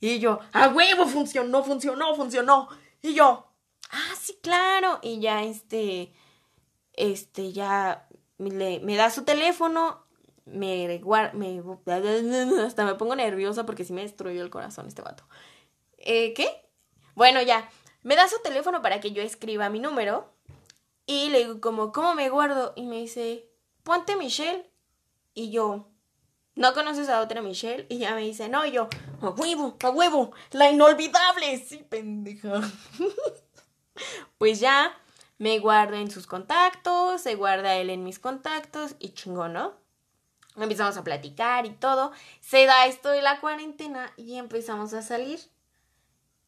Y 0.00 0.18
yo, 0.18 0.40
a 0.54 0.68
huevo, 0.68 1.06
funcionó, 1.06 1.62
funcionó, 1.62 2.14
funcionó. 2.14 2.68
Y 3.02 3.12
yo, 3.12 3.52
ah, 3.90 4.14
sí, 4.18 4.38
claro. 4.42 4.98
Y 5.02 5.20
ya 5.20 5.42
este, 5.42 6.14
este, 6.94 7.52
ya 7.52 8.08
me, 8.38 8.80
me 8.80 8.96
da 8.96 9.10
su 9.10 9.24
teléfono, 9.24 10.06
me, 10.44 11.00
me, 11.34 11.62
hasta 12.66 12.84
me 12.84 12.94
pongo 12.94 13.16
nerviosa 13.16 13.66
porque 13.66 13.84
sí 13.84 13.92
me 13.92 14.02
destruyó 14.02 14.42
el 14.42 14.50
corazón 14.50 14.86
este 14.86 15.02
vato. 15.02 15.24
Eh, 15.98 16.34
¿Qué? 16.34 16.48
Bueno, 17.14 17.42
ya, 17.42 17.68
me 18.02 18.16
da 18.16 18.28
su 18.28 18.40
teléfono 18.42 18.82
para 18.82 19.00
que 19.00 19.12
yo 19.12 19.22
escriba 19.22 19.68
mi 19.68 19.78
número 19.78 20.32
y 21.06 21.28
le 21.30 21.38
digo 21.38 21.60
como, 21.60 21.92
¿cómo 21.92 22.14
me 22.14 22.28
guardo? 22.28 22.72
Y 22.76 22.82
me 22.84 22.96
dice, 22.96 23.48
ponte 23.82 24.16
Michelle. 24.16 24.70
Y 25.34 25.50
yo, 25.50 25.88
¿no 26.54 26.74
conoces 26.74 27.08
a 27.08 27.20
otra 27.20 27.42
Michelle? 27.42 27.86
Y 27.88 27.98
ya 27.98 28.14
me 28.14 28.22
dice, 28.22 28.48
no, 28.48 28.64
y 28.66 28.72
yo, 28.72 28.88
a 29.20 29.30
huevo, 29.30 29.76
a 29.82 29.90
huevo, 29.90 30.32
la 30.50 30.70
inolvidable, 30.70 31.58
sí, 31.58 31.78
pendeja. 31.88 32.60
pues 34.38 34.60
ya 34.60 34.98
me 35.38 35.58
guardo 35.58 35.96
en 35.96 36.10
sus 36.10 36.26
contactos, 36.26 37.20
se 37.20 37.34
guarda 37.34 37.74
él 37.76 37.90
en 37.90 38.04
mis 38.04 38.18
contactos 38.18 38.94
y 38.98 39.10
chingón, 39.10 39.54
¿no? 39.54 39.81
Empezamos 40.56 40.96
a 40.96 41.04
platicar 41.04 41.66
y 41.66 41.70
todo. 41.70 42.12
Se 42.40 42.66
da 42.66 42.86
esto 42.86 43.10
de 43.10 43.22
la 43.22 43.40
cuarentena 43.40 44.12
y 44.16 44.36
empezamos 44.36 44.92
a 44.92 45.02
salir. 45.02 45.40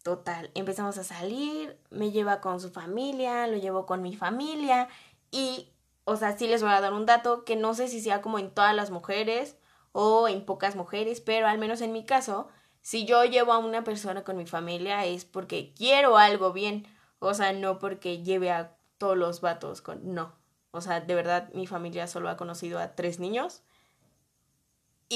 Total, 0.03 0.51
empezamos 0.55 0.99
a 0.99 1.05
salir, 1.05 1.79
me 1.89 2.11
lleva 2.11 2.43
con 2.43 2.61
su 2.61 2.71
familia, 2.71 3.47
lo 3.47 3.57
llevo 3.57 3.87
con 3.87 4.03
mi 4.03 4.15
familia 4.15 4.89
y, 5.31 5.73
o 6.05 6.17
sea, 6.17 6.37
sí 6.37 6.47
les 6.47 6.63
voy 6.63 6.73
a 6.73 6.83
dar 6.83 6.93
un 6.93 7.07
dato 7.07 7.47
que 7.47 7.57
no 7.57 7.73
sé 7.73 7.89
si 7.89 8.03
sea 8.03 8.21
como 8.21 8.39
en 8.39 8.51
todas 8.51 8.75
las 8.75 8.91
mujeres 8.91 9.57
o 9.93 10.29
en 10.29 10.45
pocas 10.45 10.77
mujeres, 10.77 11.23
pero 11.23 11.47
al 11.47 11.57
menos 11.57 11.81
en 11.81 11.93
mi 11.93 12.05
caso, 12.05 12.49
si 12.83 13.07
yo 13.07 13.25
llevo 13.25 13.55
a 13.55 13.59
una 13.59 13.83
persona 13.83 14.25
con 14.25 14.37
mi 14.37 14.45
familia 14.45 15.07
es 15.07 15.25
porque 15.25 15.73
quiero 15.73 16.19
algo 16.19 16.53
bien, 16.53 16.87
o 17.19 17.33
sea, 17.33 17.55
no 17.55 17.79
porque 17.79 18.23
lleve 18.23 18.51
a 18.51 18.77
todos 18.99 19.17
los 19.17 19.41
vatos 19.41 19.81
con... 19.81 20.15
No, 20.15 20.35
o 20.71 20.83
sea, 20.83 21.01
de 21.01 21.15
verdad 21.15 21.49
mi 21.55 21.67
familia 21.67 22.07
solo 22.09 22.29
ha 22.29 22.37
conocido 22.37 22.79
a 22.79 22.95
tres 22.95 23.21
niños 23.21 23.63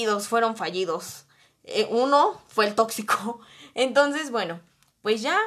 dos 0.04 0.28
fueron 0.28 0.56
fallidos. 0.56 1.26
Eh, 1.64 1.87
uno 1.90 2.40
fue 2.48 2.66
el 2.66 2.74
tóxico. 2.74 3.40
Entonces, 3.74 4.30
bueno, 4.30 4.61
pues 5.02 5.22
ya 5.22 5.38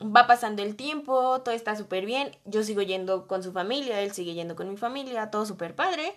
va 0.00 0.26
pasando 0.26 0.62
el 0.62 0.76
tiempo, 0.76 1.40
todo 1.42 1.54
está 1.54 1.74
súper 1.76 2.04
bien, 2.04 2.36
yo 2.44 2.62
sigo 2.62 2.82
yendo 2.82 3.26
con 3.26 3.42
su 3.42 3.52
familia, 3.52 4.00
él 4.02 4.12
sigue 4.12 4.34
yendo 4.34 4.54
con 4.54 4.68
mi 4.68 4.76
familia, 4.76 5.30
todo 5.30 5.46
súper 5.46 5.74
padre. 5.74 6.14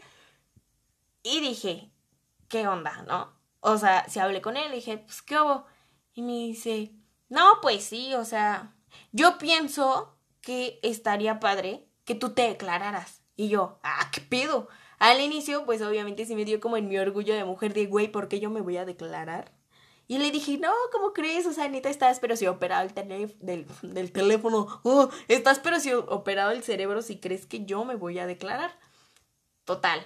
Y 1.24 1.40
dije, 1.42 1.92
¿qué 2.48 2.68
onda, 2.68 3.04
no? 3.08 3.34
O 3.62 3.78
sea, 3.78 4.08
si 4.10 4.20
hablé 4.20 4.42
con 4.42 4.58
él, 4.58 4.72
dije, 4.72 4.98
pues, 4.98 5.22
¿qué 5.22 5.40
hubo? 5.40 5.66
Y 6.14 6.22
me 6.22 6.34
dice, 6.34 6.92
no, 7.30 7.60
pues 7.62 7.84
sí, 7.84 8.14
o 8.16 8.26
sea, 8.26 8.74
yo 9.12 9.38
pienso 9.38 10.16
que 10.42 10.80
estaría 10.84 11.40
padre 11.40 11.88
que 12.06 12.16
tú 12.16 12.34
te 12.34 12.44
declararas. 12.44 13.22
Y 13.36 13.50
yo, 13.50 13.80
ah, 13.84 14.10
¿qué 14.12 14.22
pedo? 14.22 14.68
Al 15.00 15.22
inicio, 15.22 15.66
pues 15.66 15.82
obviamente 15.82 16.26
sí 16.26 16.36
me 16.36 16.46
dio 16.46 16.60
como 16.60 16.78
en 16.78 16.90
mi 16.90 16.98
orgullo 16.98 17.34
de 17.34 17.46
mujer 17.46 17.74
de, 17.74 17.86
güey, 17.86 18.10
¿por 18.10 18.28
qué 18.28 18.40
yo 18.40 18.50
me 18.50 18.62
voy 18.62 18.78
a 18.78 18.86
declarar? 18.86 19.52
Y 20.10 20.18
le 20.18 20.32
dije, 20.32 20.58
no, 20.58 20.74
¿cómo 20.92 21.14
crees? 21.14 21.46
O 21.46 21.54
sea, 21.54 21.70
neta, 21.70 21.90
estás 21.90 22.20
pero 22.20 22.36
si 22.36 22.48
operado 22.48 22.88
el 22.88 22.94
del, 23.40 23.68
del, 23.84 24.12
teléfono. 24.12 24.82
Oh, 24.84 25.10
estás 25.28 25.60
pero 25.60 25.80
si 25.80 25.94
operado 25.94 26.52
el 26.52 26.64
cerebro 26.64 27.02
si 27.02 27.20
crees 27.20 27.46
que 27.46 27.64
yo 27.64 27.86
me 27.86 27.96
voy 27.96 28.18
a 28.18 28.26
declarar. 28.26 28.72
Total. 29.66 30.06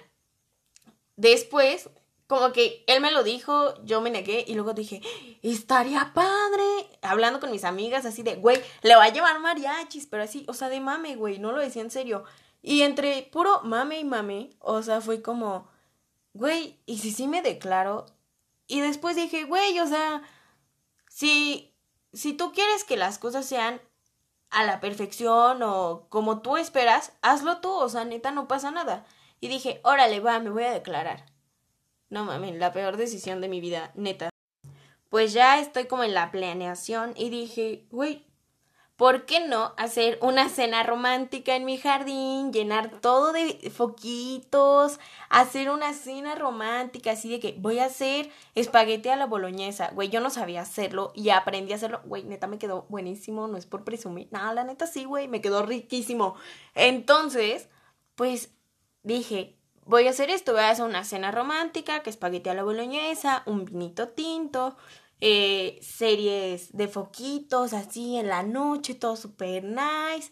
Después, 1.16 1.88
como 2.26 2.52
que 2.52 2.84
él 2.86 3.00
me 3.00 3.12
lo 3.12 3.22
dijo, 3.22 3.82
yo 3.84 4.02
me 4.02 4.10
negué 4.10 4.44
y 4.46 4.54
luego 4.54 4.74
dije, 4.74 5.00
estaría 5.42 6.12
padre. 6.12 6.64
Hablando 7.00 7.40
con 7.40 7.50
mis 7.50 7.64
amigas 7.64 8.04
así 8.04 8.22
de, 8.22 8.36
güey, 8.36 8.60
le 8.82 8.96
va 8.96 9.04
a 9.04 9.12
llevar 9.12 9.40
mariachis, 9.40 10.06
pero 10.06 10.22
así, 10.22 10.44
o 10.48 10.52
sea, 10.52 10.68
de 10.68 10.80
mame, 10.80 11.16
güey, 11.16 11.38
no 11.38 11.50
lo 11.50 11.60
decía 11.60 11.80
en 11.80 11.90
serio. 11.90 12.24
Y 12.66 12.80
entre 12.80 13.28
puro 13.30 13.60
mame 13.62 14.00
y 14.00 14.04
mame, 14.04 14.56
o 14.58 14.80
sea, 14.80 15.02
fue 15.02 15.20
como, 15.20 15.68
güey, 16.32 16.80
¿y 16.86 16.96
si 16.96 17.12
sí 17.12 17.28
me 17.28 17.42
declaro? 17.42 18.06
Y 18.66 18.80
después 18.80 19.16
dije, 19.16 19.44
güey, 19.44 19.78
o 19.80 19.86
sea, 19.86 20.22
si, 21.10 21.74
si 22.14 22.32
tú 22.32 22.52
quieres 22.52 22.84
que 22.84 22.96
las 22.96 23.18
cosas 23.18 23.44
sean 23.44 23.82
a 24.48 24.64
la 24.64 24.80
perfección 24.80 25.62
o 25.62 26.06
como 26.08 26.40
tú 26.40 26.56
esperas, 26.56 27.12
hazlo 27.20 27.60
tú, 27.60 27.70
o 27.70 27.90
sea, 27.90 28.06
neta, 28.06 28.30
no 28.30 28.48
pasa 28.48 28.70
nada. 28.70 29.04
Y 29.40 29.48
dije, 29.48 29.82
órale, 29.84 30.20
va, 30.20 30.38
me 30.38 30.48
voy 30.48 30.64
a 30.64 30.72
declarar. 30.72 31.26
No 32.08 32.24
mames, 32.24 32.54
la 32.54 32.72
peor 32.72 32.96
decisión 32.96 33.42
de 33.42 33.50
mi 33.50 33.60
vida, 33.60 33.92
neta. 33.94 34.30
Pues 35.10 35.34
ya 35.34 35.58
estoy 35.60 35.84
como 35.84 36.02
en 36.02 36.14
la 36.14 36.30
planeación 36.30 37.12
y 37.14 37.28
dije, 37.28 37.86
güey, 37.90 38.24
¿por 38.96 39.26
qué 39.26 39.46
no 39.46 39.72
hacer 39.76 40.18
una 40.22 40.48
cena 40.48 40.82
romántica 40.82 41.56
en 41.56 41.64
mi 41.64 41.78
jardín? 41.78 42.52
Llenar 42.52 43.00
todo 43.00 43.32
de 43.32 43.70
foquitos, 43.74 45.00
hacer 45.28 45.70
una 45.70 45.92
cena 45.92 46.34
romántica, 46.34 47.12
así 47.12 47.30
de 47.30 47.40
que 47.40 47.54
voy 47.58 47.78
a 47.78 47.86
hacer 47.86 48.30
espagueti 48.54 49.08
a 49.08 49.16
la 49.16 49.26
boloñesa. 49.26 49.90
Güey, 49.92 50.10
yo 50.10 50.20
no 50.20 50.30
sabía 50.30 50.62
hacerlo 50.62 51.12
y 51.14 51.30
aprendí 51.30 51.72
a 51.72 51.76
hacerlo. 51.76 52.02
Güey, 52.04 52.24
neta 52.24 52.46
me 52.46 52.58
quedó 52.58 52.86
buenísimo, 52.88 53.48
no 53.48 53.56
es 53.56 53.66
por 53.66 53.84
presumir. 53.84 54.28
Nada, 54.30 54.54
la 54.54 54.64
neta 54.64 54.86
sí, 54.86 55.04
güey, 55.04 55.28
me 55.28 55.40
quedó 55.40 55.64
riquísimo. 55.66 56.36
Entonces, 56.74 57.68
pues 58.14 58.50
dije, 59.02 59.56
voy 59.84 60.06
a 60.06 60.10
hacer 60.10 60.30
esto, 60.30 60.52
voy 60.52 60.62
a 60.62 60.70
hacer 60.70 60.84
una 60.84 61.04
cena 61.04 61.30
romántica, 61.30 62.02
que 62.02 62.10
espagueti 62.10 62.48
a 62.50 62.54
la 62.54 62.62
boloñesa, 62.62 63.42
un 63.46 63.64
vinito 63.64 64.08
tinto, 64.08 64.76
eh, 65.20 65.78
series 65.82 66.76
de 66.76 66.88
foquitos 66.88 67.72
así 67.72 68.16
en 68.16 68.28
la 68.28 68.42
noche, 68.42 68.94
todo 68.94 69.16
súper 69.16 69.64
nice. 69.64 70.30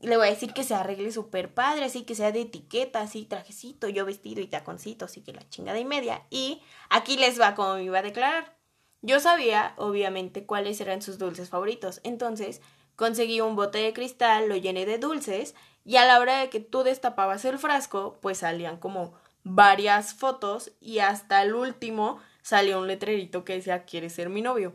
Le 0.00 0.16
voy 0.16 0.28
a 0.28 0.30
decir 0.30 0.52
que 0.54 0.64
se 0.64 0.74
arregle 0.74 1.12
súper 1.12 1.52
padre, 1.52 1.84
así 1.84 2.04
que 2.04 2.14
sea 2.14 2.32
de 2.32 2.42
etiqueta, 2.42 3.02
así 3.02 3.26
trajecito, 3.26 3.88
yo 3.88 4.06
vestido 4.06 4.40
y 4.40 4.46
taconcito, 4.46 5.04
así 5.04 5.22
que 5.22 5.32
la 5.32 5.46
chingada 5.48 5.78
y 5.78 5.84
media. 5.84 6.26
Y 6.30 6.62
aquí 6.88 7.16
les 7.16 7.40
va 7.40 7.54
como 7.54 7.74
me 7.74 7.84
iba 7.84 7.98
a 7.98 8.02
declarar. 8.02 8.56
Yo 9.02 9.20
sabía, 9.20 9.74
obviamente, 9.76 10.44
cuáles 10.44 10.80
eran 10.80 11.02
sus 11.02 11.18
dulces 11.18 11.48
favoritos. 11.48 12.00
Entonces, 12.02 12.60
conseguí 12.96 13.40
un 13.40 13.56
bote 13.56 13.78
de 13.78 13.92
cristal, 13.94 14.48
lo 14.48 14.56
llené 14.56 14.84
de 14.84 14.98
dulces, 14.98 15.54
y 15.84 15.96
a 15.96 16.04
la 16.04 16.18
hora 16.20 16.40
de 16.40 16.50
que 16.50 16.60
tú 16.60 16.82
destapabas 16.82 17.44
el 17.46 17.58
frasco, 17.58 18.18
pues 18.20 18.38
salían 18.38 18.76
como 18.76 19.14
varias 19.42 20.12
fotos, 20.12 20.72
y 20.80 20.98
hasta 20.98 21.42
el 21.42 21.54
último 21.54 22.18
salió 22.42 22.80
un 22.80 22.86
letrerito 22.86 23.44
que 23.44 23.54
decía 23.54 23.84
¿Quieres 23.84 24.12
ser 24.12 24.28
mi 24.28 24.42
novio? 24.42 24.74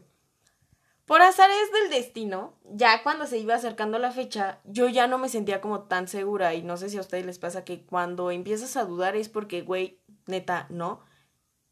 Por 1.05 1.21
azares 1.21 1.71
del 1.71 1.91
destino, 1.91 2.57
ya 2.63 3.03
cuando 3.03 3.27
se 3.27 3.37
iba 3.37 3.53
acercando 3.53 3.99
la 3.99 4.11
fecha, 4.11 4.59
yo 4.63 4.89
ya 4.89 5.05
no 5.05 5.19
me 5.19 5.29
sentía 5.29 5.61
como 5.61 5.83
tan 5.83 6.07
segura 6.07 6.55
y 6.55 6.63
no 6.63 6.77
sé 6.77 6.89
si 6.89 6.97
a 6.97 7.01
ustedes 7.01 7.27
les 7.27 7.37
pasa 7.37 7.63
que 7.63 7.85
cuando 7.85 8.31
empiezas 8.31 8.75
a 8.75 8.85
dudar 8.85 9.15
es 9.15 9.29
porque, 9.29 9.61
güey, 9.61 9.99
neta, 10.25 10.65
no. 10.69 11.01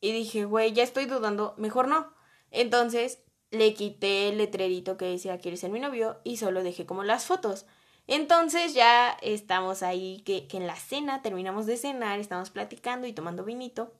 Y 0.02 0.12
dije, 0.12 0.46
güey, 0.46 0.74
ya 0.74 0.84
estoy 0.84 1.06
dudando, 1.06 1.56
mejor 1.58 1.88
no. 1.88 2.14
Entonces 2.52 3.24
le 3.50 3.74
quité 3.74 4.30
el 4.30 4.38
letrerito 4.38 4.98
que 4.98 5.06
decía 5.06 5.40
¿Quieres 5.40 5.62
ser 5.62 5.72
mi 5.72 5.80
novio? 5.80 6.20
y 6.24 6.38
solo 6.38 6.64
dejé 6.64 6.86
como 6.86 7.04
las 7.04 7.26
fotos. 7.26 7.66
Entonces 8.06 8.74
ya 8.76 9.18
estamos 9.22 9.82
ahí, 9.82 10.22
que, 10.26 10.48
que 10.48 10.58
en 10.58 10.68
la 10.68 10.76
cena, 10.76 11.22
terminamos 11.24 11.66
de 11.66 11.78
cenar, 11.78 12.20
estamos 12.20 12.50
platicando 12.52 13.08
y 13.08 13.14
tomando 13.14 13.44
vinito. 13.44 13.94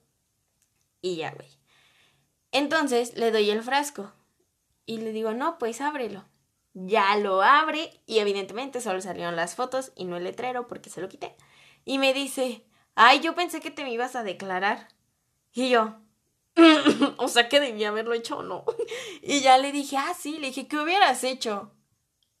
Y 1.00 1.16
ya, 1.16 1.32
güey. 1.32 1.48
Entonces 2.54 3.16
le 3.16 3.32
doy 3.32 3.50
el 3.50 3.64
frasco 3.64 4.12
y 4.86 4.98
le 4.98 5.10
digo, 5.10 5.34
no, 5.34 5.58
pues 5.58 5.80
ábrelo. 5.80 6.24
Ya 6.72 7.16
lo 7.16 7.42
abre 7.42 8.00
y 8.06 8.20
evidentemente 8.20 8.80
solo 8.80 9.00
salieron 9.00 9.34
las 9.34 9.56
fotos 9.56 9.90
y 9.96 10.04
no 10.04 10.16
el 10.16 10.22
letrero 10.22 10.68
porque 10.68 10.88
se 10.88 11.00
lo 11.00 11.08
quité. 11.08 11.34
Y 11.84 11.98
me 11.98 12.14
dice, 12.14 12.64
ay, 12.94 13.18
yo 13.18 13.34
pensé 13.34 13.58
que 13.58 13.72
te 13.72 13.82
me 13.82 13.92
ibas 13.92 14.14
a 14.14 14.22
declarar. 14.22 14.86
Y 15.52 15.68
yo, 15.68 15.96
o 17.16 17.26
sea 17.26 17.48
que 17.48 17.58
debía 17.58 17.88
haberlo 17.88 18.14
hecho 18.14 18.38
o 18.38 18.42
no. 18.44 18.64
y 19.22 19.40
ya 19.40 19.58
le 19.58 19.72
dije, 19.72 19.96
ah, 19.96 20.14
sí, 20.16 20.38
le 20.38 20.46
dije, 20.46 20.68
¿qué 20.68 20.78
hubieras 20.78 21.24
hecho? 21.24 21.72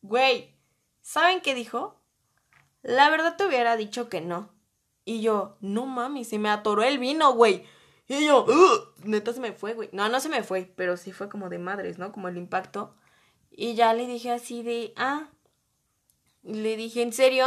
Güey, 0.00 0.54
¿saben 1.02 1.40
qué 1.40 1.56
dijo? 1.56 2.00
La 2.82 3.10
verdad 3.10 3.36
te 3.36 3.46
hubiera 3.46 3.76
dicho 3.76 4.08
que 4.08 4.20
no. 4.20 4.54
Y 5.04 5.22
yo, 5.22 5.56
no 5.60 5.86
mami, 5.86 6.24
se 6.24 6.38
me 6.38 6.50
atoró 6.50 6.84
el 6.84 7.00
vino, 7.00 7.32
güey. 7.32 7.66
Y 8.06 8.26
yo, 8.26 8.46
neta 9.04 9.32
se 9.32 9.40
me 9.40 9.52
fue, 9.52 9.74
güey. 9.74 9.88
No, 9.92 10.08
no 10.08 10.20
se 10.20 10.28
me 10.28 10.42
fue, 10.42 10.72
pero 10.76 10.96
sí 10.96 11.12
fue 11.12 11.28
como 11.28 11.48
de 11.48 11.58
madres, 11.58 11.98
¿no? 11.98 12.12
Como 12.12 12.28
el 12.28 12.36
impacto. 12.36 12.94
Y 13.50 13.74
ya 13.74 13.94
le 13.94 14.06
dije 14.06 14.30
así 14.30 14.62
de, 14.62 14.92
ah. 14.96 15.30
Le 16.42 16.76
dije, 16.76 17.02
¿en 17.02 17.12
serio? 17.12 17.46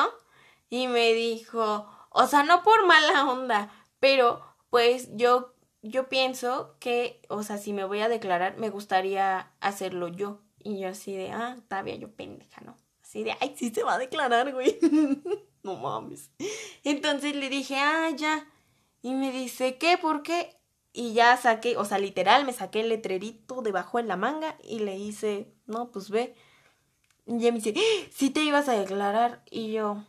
Y 0.70 0.88
me 0.88 1.13
dijo, 1.13 1.88
o 2.10 2.28
sea, 2.28 2.43
no 2.43 2.63
por 2.63 2.86
mala 2.88 3.30
onda, 3.30 3.72
pero 4.00 4.41
pues 4.70 5.10
yo, 5.15 5.54
yo 5.82 6.10
pienso 6.10 6.76
que, 6.80 7.22
o 7.30 7.43
sea, 7.43 7.58
si 7.58 7.74
me 7.74 7.84
voy 7.86 8.00
a 8.00 8.10
declarar, 8.10 8.58
me 8.58 8.70
gustaría 8.70 9.54
hacerlo 9.60 10.08
yo. 10.08 10.41
Y 10.60 10.80
yo 10.80 10.89
así 10.89 11.15
de, 11.15 11.32
ah, 11.32 11.58
todavía 11.70 11.96
yo 11.96 12.12
pendeja, 12.12 12.62
¿no? 12.62 12.76
Así 13.02 13.24
de, 13.24 13.36
ay, 13.39 13.54
sí 13.56 13.70
se 13.70 13.84
va 13.84 13.93
a 13.93 14.00
declarar, 14.00 14.52
güey. 14.52 14.80
no 15.63 15.76
mames. 15.76 16.32
Entonces 16.84 17.36
le 17.36 17.50
dije, 17.50 17.78
ah, 17.78 18.10
ya. 18.15 18.48
Y 19.01 19.13
me 19.13 19.31
dice, 19.31 19.77
¿qué? 19.77 19.97
¿Por 19.97 20.23
qué? 20.23 20.57
Y 20.93 21.13
ya 21.13 21.38
saqué, 21.38 21.77
o 21.77 21.86
sea, 21.86 21.99
literal, 21.99 22.45
me 22.45 22.53
saqué 22.53 22.81
el 22.81 22.89
letrerito 22.89 23.62
debajo 23.62 23.99
en 23.99 24.07
la 24.07 24.17
manga 24.17 24.57
y 24.63 24.79
le 24.79 24.97
hice, 24.97 25.53
no, 25.65 25.91
pues 25.91 26.10
ve. 26.10 26.36
Y 27.25 27.36
ella 27.36 27.51
me 27.51 27.60
dice, 27.60 27.75
si 28.12 28.29
te 28.29 28.41
ibas 28.41 28.67
a 28.69 28.73
declarar. 28.73 29.43
Y 29.51 29.71
yo, 29.73 30.03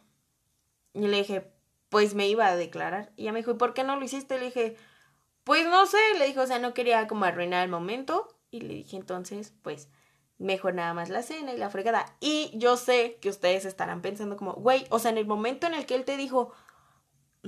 y 0.94 1.07
le 1.07 1.18
dije, 1.18 1.53
pues 1.88 2.14
me 2.14 2.29
iba 2.29 2.46
a 2.46 2.57
declarar. 2.57 3.12
Y 3.16 3.22
ella 3.22 3.33
me 3.33 3.40
dijo, 3.40 3.53
¿y 3.53 3.55
por 3.55 3.74
qué 3.74 3.85
no 3.85 3.96
lo 3.96 4.05
hiciste? 4.05 4.38
Le 4.38 4.46
dije, 4.46 4.77
pues 5.44 5.66
no 5.66 5.87
sé, 5.87 5.98
le 6.18 6.27
dijo, 6.27 6.42
o 6.42 6.46
sea, 6.46 6.59
no 6.59 6.74
quería 6.74 7.07
como 7.07 7.24
arruinar 7.24 7.64
el 7.64 7.70
momento. 7.70 8.38
Y 8.51 8.61
le 8.61 8.74
dije, 8.74 8.96
entonces, 8.96 9.55
pues, 9.62 9.88
mejor 10.38 10.74
nada 10.74 10.94
más 10.94 11.09
la 11.09 11.22
cena 11.22 11.53
y 11.53 11.59
la 11.59 11.70
fregada. 11.70 12.16
Y 12.20 12.51
yo 12.55 12.77
sé 12.77 13.18
que 13.20 13.29
ustedes 13.29 13.64
estarán 13.64 14.01
pensando 14.01 14.37
como, 14.37 14.55
güey, 14.55 14.87
o 14.90 14.98
sea, 14.98 15.11
en 15.11 15.18
el 15.18 15.27
momento 15.27 15.66
en 15.66 15.74
el 15.74 15.87
que 15.87 15.94
él 15.94 16.05
te 16.05 16.16
dijo, 16.16 16.53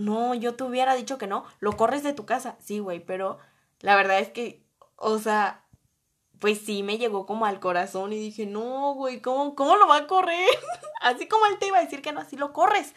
no, 0.01 0.35
yo 0.35 0.55
te 0.55 0.65
hubiera 0.65 0.95
dicho 0.95 1.19
que 1.19 1.27
no, 1.27 1.45
lo 1.61 1.77
corres 1.77 2.03
de 2.03 2.13
tu 2.13 2.27
casa. 2.27 2.57
Sí, 2.61 2.79
güey, 2.79 3.01
pero 3.01 3.39
la 3.81 3.97
verdad 3.97 4.19
es 4.21 4.31
que, 4.31 4.65
o 4.97 5.19
sea, 5.19 5.65
pues 6.39 6.59
sí 6.61 6.83
me 6.83 6.99
llegó 6.99 7.27
como 7.27 7.47
al 7.47 7.61
corazón 7.61 8.13
y 8.13 8.19
dije, 8.19 8.47
no, 8.47 8.95
güey, 8.95 9.21
¿cómo, 9.21 9.55
¿cómo 9.55 9.77
lo 9.77 9.87
va 9.87 9.99
a 9.99 10.07
correr? 10.07 10.49
así 11.03 11.29
como 11.29 11.47
él 11.47 11.59
te 11.59 11.67
iba 11.67 11.79
a 11.79 11.85
decir 11.85 12.03
que 12.03 12.13
no, 12.13 12.21
así 12.21 12.37
lo 12.37 12.53
corres. 12.53 12.95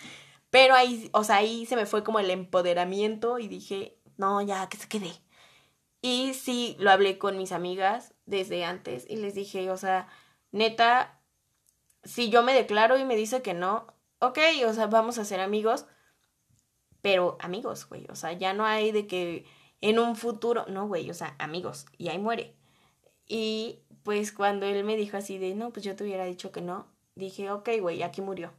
Pero 0.50 0.76
ahí, 0.76 1.10
o 1.14 1.24
sea, 1.24 1.38
ahí 1.38 1.66
se 1.66 1.76
me 1.76 1.86
fue 1.86 2.04
como 2.04 2.20
el 2.20 2.30
empoderamiento 2.30 3.40
y 3.40 3.48
dije, 3.48 3.98
no, 4.18 4.42
ya, 4.42 4.70
que 4.70 4.78
se 4.78 4.88
quede. 4.88 5.12
Y 6.02 6.34
sí, 6.34 6.76
lo 6.80 6.92
hablé 6.92 7.18
con 7.18 7.38
mis 7.38 7.52
amigas 7.52 8.14
desde 8.26 8.66
antes 8.66 9.06
y 9.10 9.18
les 9.18 9.36
dije, 9.36 9.72
o 9.72 9.78
sea, 9.78 10.08
neta, 10.52 11.20
si 12.04 12.30
yo 12.30 12.44
me 12.44 12.54
declaro 12.54 12.98
y 12.98 13.06
me 13.06 13.16
dice 13.16 13.42
que 13.42 13.54
no, 13.54 13.88
ok, 14.20 14.40
o 14.68 14.74
sea, 14.74 14.88
vamos 14.88 15.18
a 15.18 15.26
ser 15.26 15.40
amigos, 15.40 15.86
pero 17.04 17.38
amigos, 17.42 17.88
güey, 17.90 18.08
o 18.10 18.16
sea, 18.16 18.32
ya 18.32 18.54
no 18.54 18.66
hay 18.66 18.94
de 18.94 19.08
que 19.08 19.46
en 19.82 20.00
un 20.00 20.16
futuro, 20.16 20.66
no, 20.70 20.88
güey, 20.88 21.12
o 21.12 21.14
sea, 21.14 21.36
amigos, 21.38 21.86
y 21.98 22.08
ahí 22.08 22.18
muere. 22.18 22.56
Y 23.28 23.82
pues 24.04 24.32
cuando 24.32 24.66
él 24.66 24.86
me 24.86 24.96
dijo 24.96 25.18
así 25.18 25.38
de, 25.38 25.54
no, 25.54 25.72
pues 25.72 25.86
yo 25.86 25.98
te 25.98 26.06
hubiera 26.06 26.24
dicho 26.24 26.54
que 26.54 26.62
no, 26.62 26.88
dije, 27.16 27.52
ok, 27.52 27.70
güey, 27.82 28.04
aquí 28.04 28.22
murió. 28.22 28.54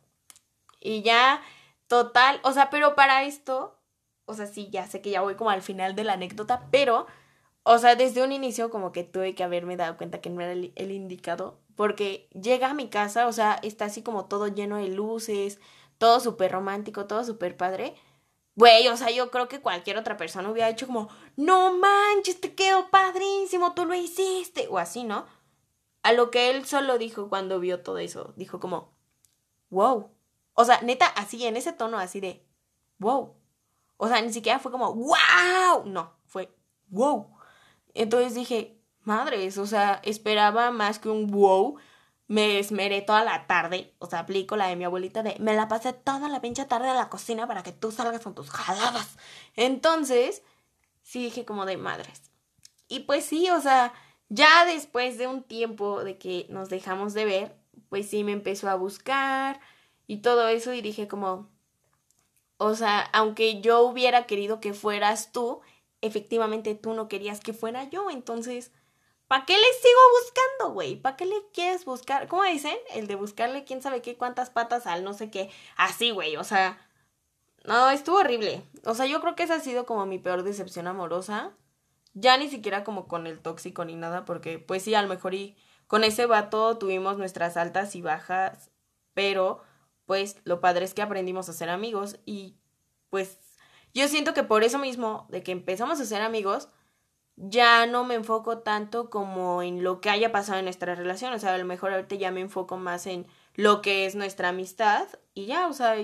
Y 0.79 1.01
ya, 1.01 1.43
total, 1.87 2.39
o 2.45 2.53
sea, 2.53 2.69
pero 2.69 2.95
para 2.95 3.25
esto, 3.25 3.81
o 4.27 4.35
sea, 4.35 4.47
sí, 4.47 4.69
ya 4.71 4.87
sé 4.87 5.01
que 5.01 5.11
ya 5.11 5.23
voy 5.23 5.37
como 5.37 5.49
al 5.49 5.63
final 5.63 5.97
de 5.97 6.05
la 6.05 6.13
anécdota, 6.13 6.69
pero, 6.71 7.07
o 7.63 7.79
sea, 7.79 7.97
desde 7.97 8.23
un 8.23 8.33
inicio 8.33 8.69
como 8.69 8.93
que 8.93 9.05
tuve 9.05 9.35
que 9.35 9.43
haberme 9.43 9.79
dado 9.79 9.97
cuenta 9.97 10.21
que 10.21 10.29
no 10.29 10.43
era 10.43 10.53
el, 10.53 10.75
el 10.77 10.91
indicado, 10.93 11.61
porque 11.77 12.29
llega 12.35 12.69
a 12.69 12.75
mi 12.75 12.91
casa, 12.91 13.27
o 13.27 13.33
sea, 13.33 13.59
está 13.63 13.87
así 13.87 14.03
como 14.03 14.27
todo 14.27 14.49
lleno 14.49 14.77
de 14.77 14.89
luces, 14.89 15.61
todo 15.97 16.21
súper 16.21 16.53
romántico, 16.53 17.07
todo 17.07 17.25
súper 17.25 17.57
padre 17.57 17.95
Güey, 18.57 18.87
o 18.89 18.97
sea, 18.97 19.11
yo 19.11 19.31
creo 19.31 19.49
que 19.49 19.61
cualquier 19.61 19.99
otra 19.99 20.17
persona 20.17 20.49
hubiera 20.51 20.69
hecho 20.69 20.87
como, 20.87 21.09
no 21.37 21.77
manches, 21.77 22.41
te 22.41 22.55
quedó 22.55 22.89
padrísimo, 22.91 23.75
tú 23.75 23.85
lo 23.85 23.95
hiciste, 23.95 24.69
o 24.69 24.79
así, 24.79 25.03
¿no? 25.03 25.27
A 26.03 26.13
lo 26.13 26.31
que 26.31 26.51
él 26.51 26.65
solo 26.65 26.99
dijo 26.99 27.29
cuando 27.29 27.59
vio 27.59 27.83
todo 27.83 27.99
eso, 27.99 28.33
dijo 28.37 28.61
como, 28.61 28.95
wow. 29.71 30.11
O 30.55 30.65
sea, 30.65 30.81
neta, 30.83 31.07
así, 31.07 31.45
en 31.47 31.57
ese 31.57 31.73
tono 31.73 31.99
así 31.99 32.21
de, 32.21 32.47
wow. 32.99 33.35
O 33.97 34.09
sea, 34.09 34.21
ni 34.23 34.33
siquiera 34.33 34.61
fue 34.61 34.71
como, 34.71 34.95
wow. 34.95 35.85
No, 35.87 36.15
fue, 36.27 36.55
wow. 36.89 37.37
Entonces 37.93 38.35
dije, 38.35 38.81
madres, 39.01 39.59
o 39.59 39.67
sea, 39.67 40.01
esperaba 40.05 40.71
más 40.71 41.01
que 41.01 41.09
un 41.09 41.29
wow. 41.29 41.77
Me 42.27 42.59
esmeré 42.59 43.03
toda 43.03 43.23
la 43.23 43.47
tarde, 43.47 43.95
o 43.99 44.07
sea, 44.07 44.21
aplico 44.21 44.57
la 44.57 44.69
de 44.69 44.77
mi 44.77 44.85
abuelita 44.85 45.23
de 45.23 45.37
me 45.41 45.55
la 45.55 45.69
pasé 45.69 45.93
toda 45.93 46.29
la 46.29 46.41
pinche 46.41 46.65
tarde 46.65 46.89
a 46.89 46.95
la 46.95 47.11
cocina 47.11 47.47
para 47.47 47.63
que 47.63 47.73
tú 47.73 47.93
salgas 47.93 48.23
con 48.23 48.35
tus 48.35 48.51
jaladas. 48.51 49.17
Entonces, 49.57 50.43
sí 51.03 51.25
dije 51.25 51.45
como 51.45 51.67
de 51.67 51.77
madres. 51.77 52.23
Y 52.89 53.01
pues 53.01 53.25
sí, 53.25 53.51
o 53.51 53.61
sea, 53.61 53.93
ya 54.29 54.65
después 54.65 55.19
de 55.19 55.27
un 55.27 55.43
tiempo 55.43 56.03
de 56.03 56.19
que 56.19 56.47
nos 56.49 56.69
dejamos 56.69 57.13
de 57.15 57.25
ver, 57.25 57.57
pues 57.89 58.09
sí 58.09 58.25
me 58.25 58.33
empezó 58.33 58.69
a 58.69 58.75
buscar 58.75 59.61
y 60.07 60.19
todo 60.19 60.49
eso 60.49 60.73
y 60.73 60.83
dije 60.83 61.09
como, 61.09 61.49
o 62.57 62.75
sea, 62.75 63.01
aunque 63.13 63.61
yo 63.61 63.83
hubiera 63.83 64.27
querido 64.27 64.61
que 64.61 64.75
fueras 64.75 65.33
tú, 65.33 65.61
efectivamente 66.01 66.75
tú 66.75 66.95
no 66.95 67.09
querías 67.09 67.41
que 67.41 67.53
fuera 67.53 67.85
yo, 67.85 68.11
entonces, 68.11 68.73
¿para 69.29 69.45
qué 69.45 69.55
le 69.55 69.73
sigo 69.83 70.01
buscando, 70.21 70.75
güey? 70.75 70.97
¿Para 70.97 71.17
qué 71.17 71.27
le 71.27 71.37
quieres 71.53 71.85
buscar? 71.85 72.29
¿Cómo 72.29 72.45
dicen? 72.45 72.77
El 72.93 73.07
de 73.07 73.15
buscarle 73.15 73.65
quién 73.65 73.83
sabe 73.83 74.03
qué, 74.03 74.17
cuántas 74.17 74.51
patas 74.51 74.87
al 74.87 75.05
no 75.05 75.15
sé 75.15 75.31
qué. 75.31 75.51
Así, 75.77 76.11
güey, 76.11 76.37
o 76.37 76.45
sea, 76.45 76.79
no, 77.65 77.91
estuvo 77.91 78.17
horrible. 78.19 78.63
O 78.85 78.95
sea, 78.95 79.07
yo 79.07 79.21
creo 79.21 79.35
que 79.35 79.45
esa 79.45 79.55
ha 79.57 79.61
sido 79.61 79.87
como 79.87 80.07
mi 80.07 80.19
peor 80.19 80.43
decepción 80.43 80.87
amorosa. 80.87 81.53
Ya 82.13 82.37
ni 82.37 82.49
siquiera 82.49 82.85
como 82.85 83.09
con 83.09 83.27
el 83.27 83.41
tóxico 83.41 83.85
ni 83.85 83.97
nada, 83.97 84.25
porque 84.25 84.59
pues 84.59 84.83
sí, 84.85 84.95
a 84.95 85.03
lo 85.03 85.09
mejor 85.09 85.35
y 85.35 85.57
con 85.87 86.05
ese 86.05 86.27
vato 86.27 86.79
tuvimos 86.79 87.19
nuestras 87.19 87.57
altas 87.57 87.97
y 87.97 88.03
bajas, 88.03 88.71
pero 89.15 89.63
pues 90.07 90.37
lo 90.45 90.61
padre 90.61 90.85
es 90.85 90.95
que 90.95 91.03
aprendimos 91.03 91.49
a 91.49 91.53
ser 91.53 91.71
amigos 91.71 92.21
y 92.25 92.57
pues 93.11 93.39
yo 93.95 94.09
siento 94.09 94.35
que 94.35 94.43
por 94.43 94.65
eso 94.65 94.79
mismo, 94.79 95.27
de 95.31 95.43
que 95.43 95.53
empezamos 95.53 96.01
a 96.01 96.05
ser 96.05 96.23
amigos, 96.23 96.69
ya 97.37 97.87
no 97.87 98.05
me 98.05 98.15
enfoco 98.15 98.59
tanto 98.59 99.11
como 99.11 99.63
en 99.63 99.83
lo 99.83 100.01
que 100.01 100.11
haya 100.11 100.33
pasado 100.33 100.59
en 100.59 100.65
nuestra 100.65 100.95
relación, 100.95 101.33
o 101.33 101.39
sea, 101.39 101.55
a 101.55 101.59
lo 101.59 101.65
mejor 101.65 101.93
ahorita 101.93 102.15
ya 102.17 102.31
me 102.31 102.41
enfoco 102.41 102.77
más 102.77 103.07
en 103.07 103.27
lo 103.55 103.83
que 103.83 104.07
es 104.07 104.15
nuestra 104.15 104.51
amistad 104.51 105.07
y 105.35 105.47
ya, 105.47 105.69
o 105.69 105.73
sea, 105.73 105.97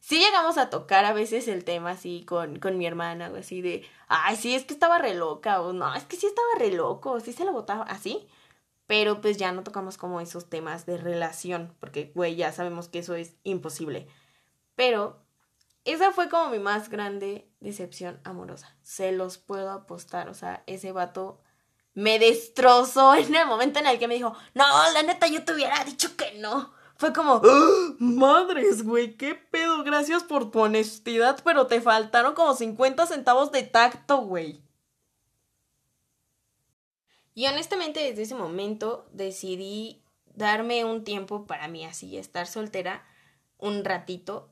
sí 0.00 0.18
llegamos 0.18 0.58
a 0.58 0.70
tocar 0.70 1.04
a 1.04 1.12
veces 1.12 1.48
el 1.48 1.64
tema 1.64 1.90
así 1.90 2.24
con, 2.26 2.58
con 2.58 2.78
mi 2.78 2.86
hermana, 2.86 3.30
o 3.32 3.36
así 3.36 3.62
de, 3.62 3.86
ay, 4.08 4.36
sí, 4.36 4.54
es 4.54 4.64
que 4.64 4.74
estaba 4.74 4.98
re 4.98 5.14
loca, 5.14 5.60
o 5.62 5.72
no, 5.72 5.94
es 5.94 6.04
que 6.04 6.16
sí 6.16 6.26
estaba 6.26 6.48
re 6.58 6.72
loco, 6.72 7.20
sí 7.20 7.32
se 7.32 7.44
lo 7.44 7.52
botaba 7.52 7.84
así, 7.84 8.26
pero 8.86 9.20
pues 9.20 9.36
ya 9.36 9.52
no 9.52 9.62
tocamos 9.64 9.98
como 9.98 10.20
esos 10.20 10.48
temas 10.48 10.86
de 10.86 10.96
relación, 10.98 11.74
porque, 11.80 12.12
güey, 12.14 12.36
ya 12.36 12.52
sabemos 12.52 12.88
que 12.88 13.00
eso 13.00 13.14
es 13.14 13.34
imposible. 13.44 14.08
Pero 14.76 15.25
esa 15.86 16.12
fue 16.12 16.28
como 16.28 16.50
mi 16.50 16.58
más 16.58 16.88
grande 16.90 17.48
decepción 17.60 18.20
amorosa. 18.24 18.76
Se 18.82 19.12
los 19.12 19.38
puedo 19.38 19.70
apostar, 19.70 20.28
o 20.28 20.34
sea, 20.34 20.62
ese 20.66 20.92
vato 20.92 21.40
me 21.94 22.18
destrozó 22.18 23.14
en 23.16 23.34
el 23.34 23.46
momento 23.46 23.78
en 23.78 23.86
el 23.86 23.98
que 23.98 24.08
me 24.08 24.14
dijo, 24.14 24.36
no, 24.54 24.64
la 24.92 25.02
neta 25.02 25.26
yo 25.28 25.44
te 25.44 25.54
hubiera 25.54 25.82
dicho 25.84 26.16
que 26.16 26.38
no. 26.38 26.74
Fue 26.96 27.12
como, 27.12 27.42
¡Ah! 27.44 27.94
madres, 27.98 28.82
güey, 28.82 29.16
qué 29.16 29.34
pedo, 29.34 29.84
gracias 29.84 30.24
por 30.24 30.50
tu 30.50 30.60
honestidad, 30.60 31.40
pero 31.44 31.66
te 31.66 31.80
faltaron 31.80 32.34
como 32.34 32.54
50 32.54 33.06
centavos 33.06 33.52
de 33.52 33.62
tacto, 33.62 34.18
güey. 34.18 34.62
Y 37.34 37.46
honestamente 37.46 38.00
desde 38.00 38.22
ese 38.22 38.34
momento 38.34 39.06
decidí 39.12 40.02
darme 40.34 40.84
un 40.84 41.04
tiempo 41.04 41.46
para 41.46 41.68
mí 41.68 41.84
así, 41.84 42.16
estar 42.16 42.46
soltera 42.46 43.04
un 43.58 43.84
ratito 43.84 44.48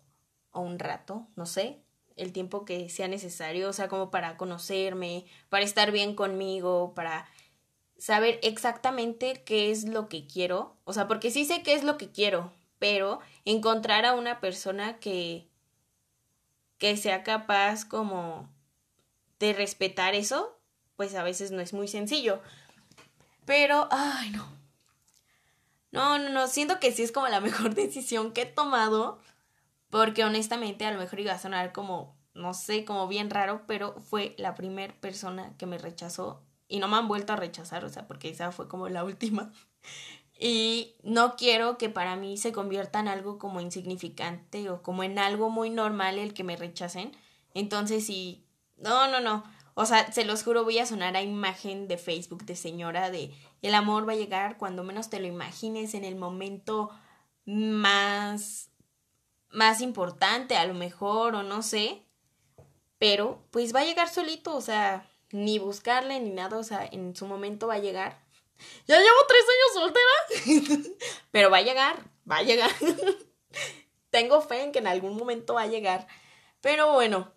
o 0.54 0.60
un 0.60 0.78
rato, 0.78 1.26
no 1.36 1.46
sé, 1.46 1.80
el 2.16 2.32
tiempo 2.32 2.64
que 2.64 2.88
sea 2.88 3.08
necesario, 3.08 3.68
o 3.68 3.72
sea, 3.72 3.88
como 3.88 4.10
para 4.10 4.36
conocerme, 4.36 5.26
para 5.48 5.64
estar 5.64 5.90
bien 5.92 6.14
conmigo, 6.14 6.94
para 6.94 7.28
saber 7.98 8.40
exactamente 8.42 9.42
qué 9.44 9.70
es 9.70 9.84
lo 9.84 10.08
que 10.08 10.26
quiero, 10.26 10.76
o 10.84 10.92
sea, 10.92 11.06
porque 11.08 11.30
sí 11.30 11.44
sé 11.44 11.62
qué 11.62 11.74
es 11.74 11.84
lo 11.84 11.98
que 11.98 12.10
quiero, 12.10 12.52
pero 12.78 13.20
encontrar 13.44 14.06
a 14.06 14.14
una 14.14 14.40
persona 14.40 14.98
que 14.98 15.48
que 16.78 16.96
sea 16.96 17.22
capaz 17.22 17.84
como 17.84 18.48
de 19.38 19.52
respetar 19.52 20.14
eso, 20.14 20.58
pues 20.96 21.14
a 21.14 21.22
veces 21.22 21.50
no 21.50 21.60
es 21.60 21.72
muy 21.72 21.88
sencillo. 21.88 22.42
Pero, 23.44 23.88
ay, 23.90 24.30
no. 24.30 24.46
No, 25.92 26.18
no, 26.18 26.28
no, 26.30 26.48
siento 26.48 26.80
que 26.80 26.92
sí 26.92 27.02
es 27.02 27.12
como 27.12 27.28
la 27.28 27.40
mejor 27.48 27.74
decisión 27.74 28.32
que 28.32 28.42
he 28.42 28.46
tomado, 28.46 29.18
porque 29.94 30.24
honestamente 30.24 30.84
a 30.86 30.90
lo 30.90 30.98
mejor 30.98 31.20
iba 31.20 31.30
a 31.30 31.38
sonar 31.38 31.72
como, 31.72 32.16
no 32.34 32.52
sé, 32.52 32.84
como 32.84 33.06
bien 33.06 33.30
raro, 33.30 33.62
pero 33.68 33.94
fue 34.00 34.34
la 34.38 34.56
primera 34.56 34.92
persona 35.00 35.56
que 35.56 35.66
me 35.66 35.78
rechazó 35.78 36.42
y 36.66 36.80
no 36.80 36.88
me 36.88 36.96
han 36.96 37.06
vuelto 37.06 37.32
a 37.32 37.36
rechazar, 37.36 37.84
o 37.84 37.88
sea, 37.88 38.08
porque 38.08 38.28
esa 38.28 38.50
fue 38.50 38.66
como 38.66 38.88
la 38.88 39.04
última. 39.04 39.52
Y 40.36 40.96
no 41.04 41.36
quiero 41.36 41.78
que 41.78 41.90
para 41.90 42.16
mí 42.16 42.38
se 42.38 42.50
convierta 42.50 42.98
en 42.98 43.06
algo 43.06 43.38
como 43.38 43.60
insignificante 43.60 44.68
o 44.68 44.82
como 44.82 45.04
en 45.04 45.16
algo 45.16 45.48
muy 45.48 45.70
normal 45.70 46.18
el 46.18 46.34
que 46.34 46.42
me 46.42 46.56
rechacen. 46.56 47.12
Entonces, 47.54 48.04
sí, 48.04 48.48
no, 48.76 49.06
no, 49.06 49.20
no. 49.20 49.44
O 49.74 49.86
sea, 49.86 50.10
se 50.10 50.24
los 50.24 50.42
juro, 50.42 50.64
voy 50.64 50.80
a 50.80 50.86
sonar 50.86 51.14
a 51.14 51.22
imagen 51.22 51.86
de 51.86 51.98
Facebook 51.98 52.44
de 52.46 52.56
señora 52.56 53.12
de 53.12 53.32
el 53.62 53.74
amor 53.74 54.08
va 54.08 54.14
a 54.14 54.16
llegar 54.16 54.58
cuando 54.58 54.82
menos 54.82 55.08
te 55.08 55.20
lo 55.20 55.28
imagines 55.28 55.94
en 55.94 56.02
el 56.02 56.16
momento 56.16 56.90
más 57.44 58.73
más 59.54 59.80
importante 59.80 60.56
a 60.56 60.66
lo 60.66 60.74
mejor 60.74 61.34
o 61.34 61.42
no 61.42 61.62
sé, 61.62 62.02
pero 62.98 63.42
pues 63.50 63.74
va 63.74 63.80
a 63.80 63.84
llegar 63.84 64.08
solito, 64.08 64.54
o 64.54 64.60
sea, 64.60 65.08
ni 65.30 65.58
buscarle 65.58 66.20
ni 66.20 66.30
nada, 66.30 66.58
o 66.58 66.62
sea, 66.62 66.86
en 66.90 67.16
su 67.16 67.26
momento 67.26 67.66
va 67.66 67.74
a 67.74 67.78
llegar. 67.78 68.22
Ya 68.86 68.98
llevo 68.98 69.16
tres 69.28 69.44
años 69.54 69.92
soltera, 70.44 70.94
pero 71.30 71.50
va 71.50 71.58
a 71.58 71.62
llegar, 71.62 72.04
va 72.30 72.36
a 72.36 72.42
llegar. 72.42 72.70
Tengo 74.10 74.40
fe 74.42 74.62
en 74.62 74.72
que 74.72 74.78
en 74.78 74.86
algún 74.86 75.16
momento 75.16 75.54
va 75.54 75.62
a 75.62 75.66
llegar. 75.66 76.06
Pero 76.60 76.92
bueno, 76.92 77.34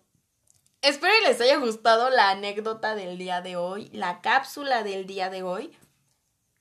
Espero 0.80 1.12
que 1.20 1.28
les 1.28 1.40
haya 1.40 1.56
gustado 1.56 2.08
la 2.08 2.30
anécdota 2.30 2.94
del 2.94 3.18
día 3.18 3.40
de 3.40 3.56
hoy, 3.56 3.90
la 3.92 4.20
cápsula 4.20 4.84
del 4.84 5.06
día 5.06 5.28
de 5.28 5.42
hoy. 5.42 5.76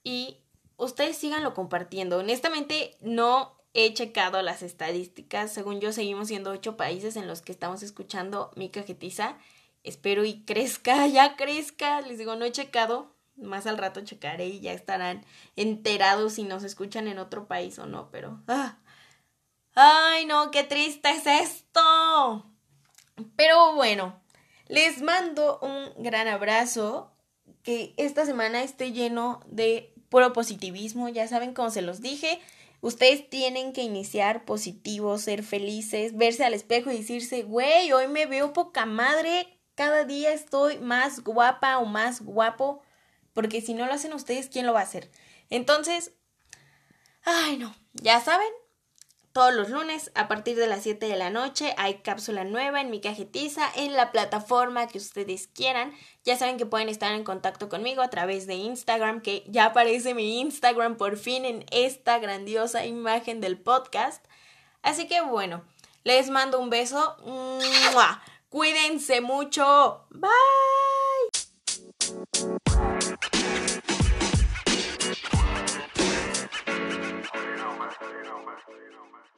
Y 0.04 0.40
ustedes 0.76 1.18
síganlo 1.18 1.54
compartiendo. 1.54 2.18
Honestamente, 2.18 2.98
no 3.00 3.57
he 3.78 3.94
checado 3.94 4.42
las 4.42 4.64
estadísticas. 4.64 5.54
Según 5.54 5.80
yo, 5.80 5.94
seguimos 5.94 6.30
siendo 6.30 6.50
ocho 6.50 6.76
países 6.78 7.16
en 7.16 7.28
los 7.28 7.44
que 7.44 7.52
estamos 7.52 7.84
escuchando 7.84 8.52
mi 8.56 8.70
cajetiza. 8.70 9.38
Espero 9.84 10.26
y 10.26 10.44
crezca, 10.46 11.06
ya 11.08 11.36
crezca. 11.36 12.02
Les 12.02 12.18
digo, 12.18 12.36
no 12.36 12.44
he 12.44 12.52
checado. 12.52 13.16
Más 13.36 13.68
al 13.68 13.78
rato 13.78 14.02
checaré 14.02 14.48
y 14.48 14.62
ya 14.62 14.74
estarán 14.74 15.24
enterados 15.56 16.34
si 16.34 16.44
nos 16.44 16.64
escuchan 16.64 17.08
en 17.08 17.20
otro 17.20 17.48
país 17.48 17.78
o 17.78 17.86
no, 17.86 18.10
pero... 18.10 18.42
¡ah! 18.48 18.80
¡Ay, 19.76 20.26
no! 20.26 20.50
¡Qué 20.50 20.64
triste 20.64 21.12
es 21.12 21.28
esto! 21.28 22.52
Pero 23.36 23.76
bueno, 23.76 24.20
les 24.68 25.04
mando 25.04 25.60
un 25.62 26.04
gran 26.04 26.28
abrazo. 26.28 27.12
Que 27.62 27.94
esta 27.98 28.26
semana 28.26 28.64
esté 28.64 28.92
lleno 28.92 29.42
de 29.46 29.94
puro 30.10 30.34
positivismo. 30.34 31.10
Ya 31.10 31.28
saben, 31.28 31.54
como 31.54 31.70
se 31.70 31.84
los 31.84 32.02
dije, 32.02 32.40
ustedes 32.82 33.30
tienen 33.30 33.74
que 33.74 33.84
iniciar 33.84 34.46
positivos, 34.46 35.22
ser 35.22 35.44
felices, 35.44 36.16
verse 36.16 36.46
al 36.46 36.54
espejo 36.54 36.92
y 36.92 36.98
decirse, 36.98 37.44
güey, 37.44 37.92
hoy 37.92 38.08
me 38.08 38.26
veo 38.26 38.54
poca 38.54 38.86
madre. 38.86 39.48
Cada 39.76 40.04
día 40.06 40.34
estoy 40.34 40.80
más 40.80 41.24
guapa 41.24 41.78
o 41.80 41.86
más 41.86 42.22
guapo. 42.22 42.82
Porque 43.34 43.62
si 43.62 43.74
no 43.74 43.86
lo 43.86 43.94
hacen 43.94 44.14
ustedes, 44.14 44.50
¿quién 44.50 44.66
lo 44.66 44.74
va 44.74 44.80
a 44.80 44.84
hacer? 44.84 45.12
Entonces, 45.50 46.14
ay 47.24 47.58
no, 47.58 47.76
ya 47.94 48.20
saben, 48.20 48.50
todos 49.38 49.54
los 49.54 49.70
lunes 49.70 50.12
a 50.16 50.28
partir 50.28 50.58
de 50.58 50.66
las 50.66 50.82
7 50.82 51.06
de 51.06 51.16
la 51.16 51.30
noche 51.30 51.76
hay 51.78 52.00
cápsula 52.00 52.44
nueva 52.44 52.82
en 52.82 52.90
mi 52.90 53.00
cajetiza 53.00 53.70
en 53.76 53.94
la 53.94 54.12
plataforma 54.12 54.88
que 54.88 54.98
ustedes 54.98 55.46
quieran. 55.46 55.94
Ya 56.24 56.36
saben 56.36 56.58
que 56.58 56.66
pueden 56.66 56.90
estar 56.90 57.12
en 57.12 57.24
contacto 57.24 57.70
conmigo 57.70 58.02
a 58.02 58.10
través 58.10 58.48
de 58.48 58.56
Instagram, 58.56 59.22
que 59.22 59.44
ya 59.48 59.66
aparece 59.66 60.16
mi 60.16 60.40
Instagram 60.40 60.98
por 60.98 61.18
fin 61.18 61.46
en 61.46 61.66
esta 61.70 62.18
grandiosa 62.18 62.88
imagen 62.88 63.40
del 63.40 63.60
podcast. 63.60 64.26
Así 64.82 65.08
que 65.08 65.22
bueno, 65.22 65.64
les 66.04 66.32
mando 66.32 66.60
un 66.60 66.72
beso. 66.72 67.16
Cuídense 68.50 69.22
mucho. 69.22 70.08
Bye. 70.10 70.97
you 78.76 78.92
know, 78.92 79.08
man. 79.14 79.37